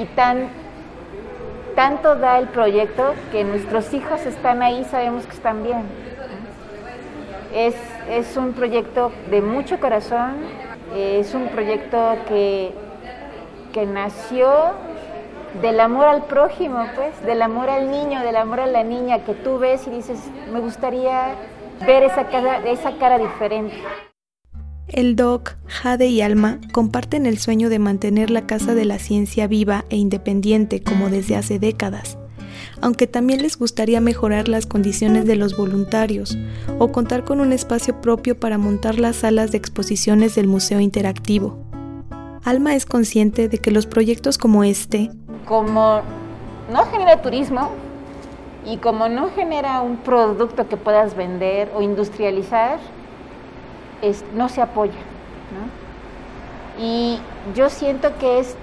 y 0.00 0.06
tan, 0.16 0.48
tanto 1.74 2.16
da 2.16 2.38
el 2.38 2.48
proyecto 2.48 3.14
que 3.32 3.44
nuestros 3.44 3.92
hijos 3.94 4.26
están 4.26 4.62
ahí, 4.62 4.84
sabemos 4.84 5.26
que 5.26 5.32
están 5.32 5.62
bien. 5.62 5.82
Es, 7.54 7.74
es 8.08 8.36
un 8.36 8.52
proyecto 8.52 9.12
de 9.30 9.40
mucho 9.42 9.80
corazón, 9.80 10.36
es 10.94 11.34
un 11.34 11.48
proyecto 11.48 12.16
que, 12.28 12.72
que 13.72 13.86
nació 13.86 14.48
del 15.62 15.80
amor 15.80 16.06
al 16.06 16.24
prójimo, 16.24 16.86
pues, 16.94 17.20
del 17.24 17.42
amor 17.42 17.68
al 17.70 17.90
niño, 17.90 18.20
del 18.20 18.36
amor 18.36 18.60
a 18.60 18.66
la 18.66 18.84
niña, 18.84 19.24
que 19.24 19.34
tú 19.34 19.58
ves 19.58 19.86
y 19.86 19.90
dices, 19.90 20.20
me 20.52 20.60
gustaría 20.60 21.34
ver 21.86 22.04
esa 22.04 22.24
cara, 22.24 22.58
esa 22.66 22.92
cara 22.98 23.18
diferente. 23.18 23.76
El 24.92 25.16
Doc, 25.16 25.56
Jade 25.66 26.08
y 26.08 26.20
Alma 26.20 26.60
comparten 26.72 27.26
el 27.26 27.38
sueño 27.38 27.68
de 27.68 27.78
mantener 27.78 28.30
la 28.30 28.46
Casa 28.46 28.74
de 28.74 28.84
la 28.84 28.98
Ciencia 28.98 29.46
viva 29.46 29.84
e 29.88 29.96
independiente 29.96 30.82
como 30.82 31.10
desde 31.10 31.36
hace 31.36 31.58
décadas 31.58 32.18
aunque 32.80 33.06
también 33.06 33.42
les 33.42 33.58
gustaría 33.58 34.00
mejorar 34.00 34.48
las 34.48 34.66
condiciones 34.66 35.26
de 35.26 35.36
los 35.36 35.56
voluntarios 35.56 36.36
o 36.78 36.92
contar 36.92 37.24
con 37.24 37.40
un 37.40 37.52
espacio 37.52 38.00
propio 38.00 38.38
para 38.38 38.58
montar 38.58 38.98
las 38.98 39.16
salas 39.16 39.52
de 39.52 39.58
exposiciones 39.58 40.34
del 40.34 40.46
Museo 40.46 40.80
Interactivo. 40.80 41.58
Alma 42.44 42.74
es 42.74 42.86
consciente 42.86 43.48
de 43.48 43.58
que 43.58 43.70
los 43.70 43.86
proyectos 43.86 44.38
como 44.38 44.64
este, 44.64 45.10
como 45.46 46.00
no 46.72 46.84
genera 46.86 47.20
turismo 47.20 47.70
y 48.64 48.78
como 48.78 49.08
no 49.08 49.30
genera 49.30 49.82
un 49.82 49.98
producto 49.98 50.68
que 50.68 50.76
puedas 50.76 51.16
vender 51.16 51.70
o 51.74 51.82
industrializar, 51.82 52.78
no 54.34 54.48
se 54.48 54.62
apoya. 54.62 54.98
Y 56.78 57.20
yo 57.54 57.68
siento 57.68 58.16
que 58.18 58.38
es 58.38 58.56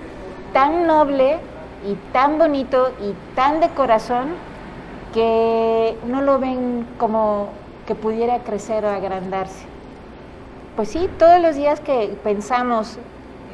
tan 0.54 0.88
noble 0.88 1.38
y 1.86 1.96
tan 2.14 2.38
bonito 2.38 2.92
y 3.02 3.14
tan 3.36 3.60
de 3.60 3.70
corazón 3.70 4.30
que 5.14 5.98
no 6.06 6.22
lo 6.22 6.40
ven 6.40 6.88
como 6.98 7.50
que 7.86 7.96
pudiera 7.96 8.40
crecer 8.40 8.86
o 8.86 8.90
agrandarse. 8.90 9.66
Pues 10.76 10.90
sí, 10.90 11.10
todos 11.18 11.42
los 11.42 11.56
días 11.56 11.80
que 11.80 12.16
pensamos 12.24 12.98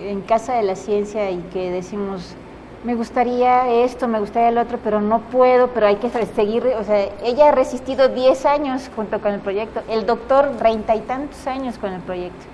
en 0.02 0.22
Casa 0.22 0.56
de 0.56 0.63
la 0.63 0.76
Ciencia 0.76 1.30
y 1.32 1.38
que 1.54 1.72
decimos, 1.72 2.36
me 2.84 2.96
gustaría 2.96 3.84
esto, 3.84 4.08
me 4.08 4.19
gustaría 4.19 4.50
el 4.50 4.58
otro, 4.58 4.78
pero 4.84 5.00
no 5.02 5.22
puedo, 5.30 5.69
pero 5.74 5.88
hay 5.88 5.96
que 5.98 6.10
seguir, 6.10 6.63
o 6.65 6.84
sea, 6.84 7.10
ella 7.24 7.50
ha 7.50 7.52
resistido 7.52 8.10
10 8.10 8.46
años 8.46 8.89
junto 8.96 9.22
con 9.22 9.34
el 9.34 9.39
proyecto, 9.39 9.82
el 9.89 10.06
doctor 10.06 10.52
treinta 10.58 10.96
y 10.96 11.02
tantos 11.02 11.48
años 11.48 11.78
con 11.78 11.93
el 11.93 12.02
proyecto. 12.02 12.46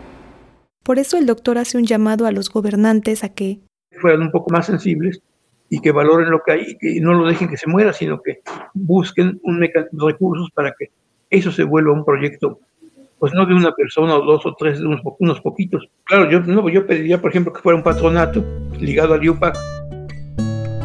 Por 0.84 1.00
eso 1.00 1.18
el 1.18 1.26
doctor 1.26 1.58
hace 1.58 1.78
un 1.78 1.86
llamado 1.86 2.26
a 2.26 2.32
los 2.32 2.50
gobernantes 2.50 3.24
a 3.24 3.30
que 3.30 3.60
fueran 4.00 4.22
un 4.22 4.32
poco 4.32 4.52
más 4.52 4.68
sensibles 4.68 5.22
y 5.70 5.82
que 5.82 5.92
valoren 5.92 6.32
lo 6.32 6.42
que 6.44 6.52
hay 6.52 6.62
y 6.68 6.78
que 6.78 7.02
no 7.02 7.14
lo 7.14 7.28
dejen 7.28 7.50
que 7.50 7.58
se 7.58 7.68
muera, 7.68 7.94
sino 7.94 8.22
que 8.22 8.42
busquen 8.74 9.40
un 9.44 9.62
recursos 9.92 10.50
para 10.52 10.74
que 10.78 10.92
eso 11.30 11.52
se 11.52 11.64
vuelva 11.64 11.94
un 11.94 12.06
proyecto, 12.06 12.60
pues 13.20 13.34
no 13.34 13.46
de 13.46 13.54
una 13.54 13.72
persona 13.74 14.16
o 14.16 14.26
dos 14.26 14.46
o 14.46 14.56
tres, 14.56 14.80
de 14.80 14.86
unos, 14.86 15.02
unos 15.20 15.42
poquitos. 15.42 15.88
Claro, 16.06 16.30
yo, 16.30 16.40
no, 16.40 16.68
yo 16.70 16.88
pediría, 16.88 17.22
por 17.22 17.30
ejemplo, 17.30 17.54
que 17.54 17.62
fuera 17.62 17.78
un 17.78 17.84
patronato 17.84 18.44
ligado 18.80 19.14
al 19.14 19.24
IUPAC. 19.24 19.79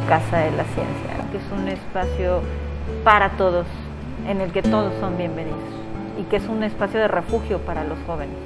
Casa 0.08 0.38
de 0.38 0.50
la 0.50 0.64
Ciencia, 0.64 1.30
que 1.30 1.38
es 1.38 1.44
un 1.52 1.68
espacio 1.68 2.42
para 3.04 3.36
todos, 3.36 3.66
en 4.28 4.40
el 4.40 4.52
que 4.52 4.62
todos 4.62 4.92
son 5.00 5.16
bienvenidos 5.16 5.58
y 6.20 6.24
que 6.24 6.36
es 6.36 6.44
un 6.44 6.62
espacio 6.62 7.00
de 7.00 7.08
refugio 7.08 7.58
para 7.60 7.84
los 7.84 7.98
jóvenes. 8.06 8.36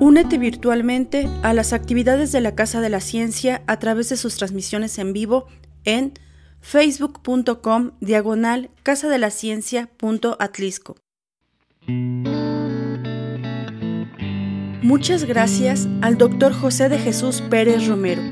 Únete 0.00 0.38
virtualmente 0.38 1.28
a 1.42 1.52
las 1.52 1.72
actividades 1.72 2.32
de 2.32 2.40
la 2.40 2.54
Casa 2.54 2.80
de 2.80 2.88
la 2.88 3.00
Ciencia 3.00 3.62
a 3.66 3.78
través 3.78 4.08
de 4.08 4.16
sus 4.16 4.36
transmisiones 4.36 4.98
en 4.98 5.12
vivo 5.12 5.46
en 5.84 6.14
facebook.com 6.60 7.92
diagonal 8.00 8.70
casa 8.82 9.08
de 9.08 9.18
la 9.18 9.30
Muchas 14.90 15.22
gracias 15.22 15.86
al 16.00 16.18
doctor 16.18 16.52
José 16.52 16.88
de 16.88 16.98
Jesús 16.98 17.44
Pérez 17.48 17.86
Romero, 17.86 18.22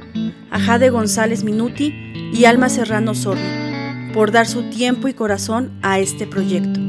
a 0.51 0.59
Jade 0.59 0.91
González 0.91 1.45
Minuti 1.45 1.95
y 2.35 2.47
Alma 2.47 2.69
Serrano 2.69 3.15
Sorno 3.15 4.13
por 4.13 4.33
dar 4.33 4.45
su 4.45 4.69
tiempo 4.69 5.07
y 5.07 5.15
corazón 5.15 5.71
a 5.83 6.01
este 6.01 6.27
proyecto. 6.27 6.81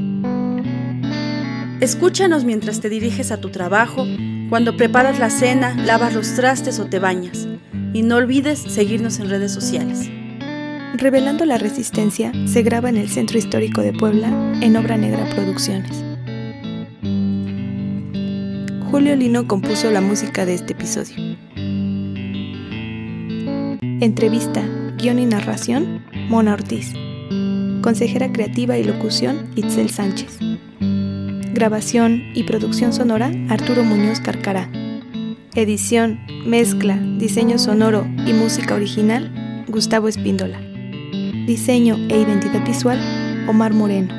Escúchanos 1.82 2.46
mientras 2.46 2.80
te 2.82 2.90
diriges 2.90 3.32
a 3.32 3.42
tu 3.42 3.52
trabajo, 3.52 4.08
cuando 4.50 4.76
preparas 4.76 5.20
la 5.20 5.30
cena, 5.30 5.76
lavas 5.76 6.16
los 6.16 6.34
trastes 6.34 6.80
o 6.80 6.86
te 6.86 6.98
bañas. 6.98 7.48
Y 7.94 8.02
no 8.02 8.16
olvides 8.16 8.58
seguirnos 8.58 9.20
en 9.20 9.30
redes 9.30 9.52
sociales. 9.52 10.10
Revelando 10.96 11.46
la 11.46 11.60
Resistencia 11.60 12.32
se 12.48 12.64
graba 12.64 12.90
en 12.90 12.98
el 12.98 13.08
Centro 13.08 13.38
Histórico 13.38 13.82
de 13.82 13.94
Puebla 13.94 14.30
en 14.62 14.76
Obra 14.78 14.98
Negra 14.98 15.30
Producciones. 15.30 16.09
Julio 18.92 19.16
Lino 19.16 19.48
compuso 19.48 19.92
la 19.92 20.02
música 20.02 20.48
de 20.48 20.56
este 20.56 20.74
episodio. 20.74 21.16
Entrevista, 24.02 24.68
guion 24.98 25.20
y 25.20 25.28
narración, 25.28 26.04
Mona 26.28 26.54
Ortiz. 26.54 26.94
Consejera 27.84 28.32
creativa 28.32 28.80
y 28.80 28.84
locución, 28.84 29.48
Itzel 29.56 29.92
Sánchez. 29.92 30.40
Grabación 31.54 32.32
y 32.34 32.46
producción 32.46 32.92
sonora, 32.92 33.32
Arturo 33.50 33.84
Muñoz 33.84 34.22
Carcará. 34.22 34.68
Edición, 35.54 36.20
mezcla, 36.48 36.98
diseño 37.20 37.60
sonoro 37.60 38.08
y 38.26 38.34
música 38.34 38.74
original, 38.74 39.66
Gustavo 39.68 40.08
Espíndola. 40.08 40.60
Diseño 41.46 41.96
e 42.10 42.20
identidad 42.20 42.66
visual, 42.66 43.00
Omar 43.48 43.72
Moreno. 43.72 44.16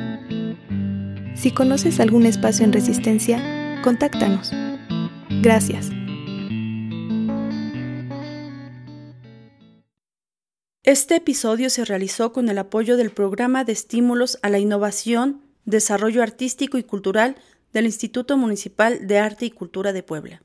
Si 1.35 1.51
conoces 1.51 1.99
algún 1.99 2.25
espacio 2.25 2.63
en 2.63 2.71
resistencia, 2.71 3.81
contáctanos. 3.83 4.53
Gracias. 5.41 5.89
Este 10.83 11.15
episodio 11.15 11.71
se 11.71 11.83
realizó 11.83 12.31
con 12.31 12.47
el 12.47 12.59
apoyo 12.59 12.95
del 12.95 13.09
Programa 13.09 13.63
de 13.63 13.71
Estímulos 13.71 14.37
a 14.43 14.49
la 14.49 14.59
Innovación 14.59 15.41
Desarrollo 15.65 16.21
Artístico 16.21 16.77
y 16.77 16.83
Cultural 16.83 17.37
del 17.73 17.85
Instituto 17.85 18.37
Municipal 18.37 19.07
de 19.07 19.17
Arte 19.17 19.45
y 19.45 19.51
Cultura 19.51 19.93
de 19.93 20.03
Puebla. 20.03 20.43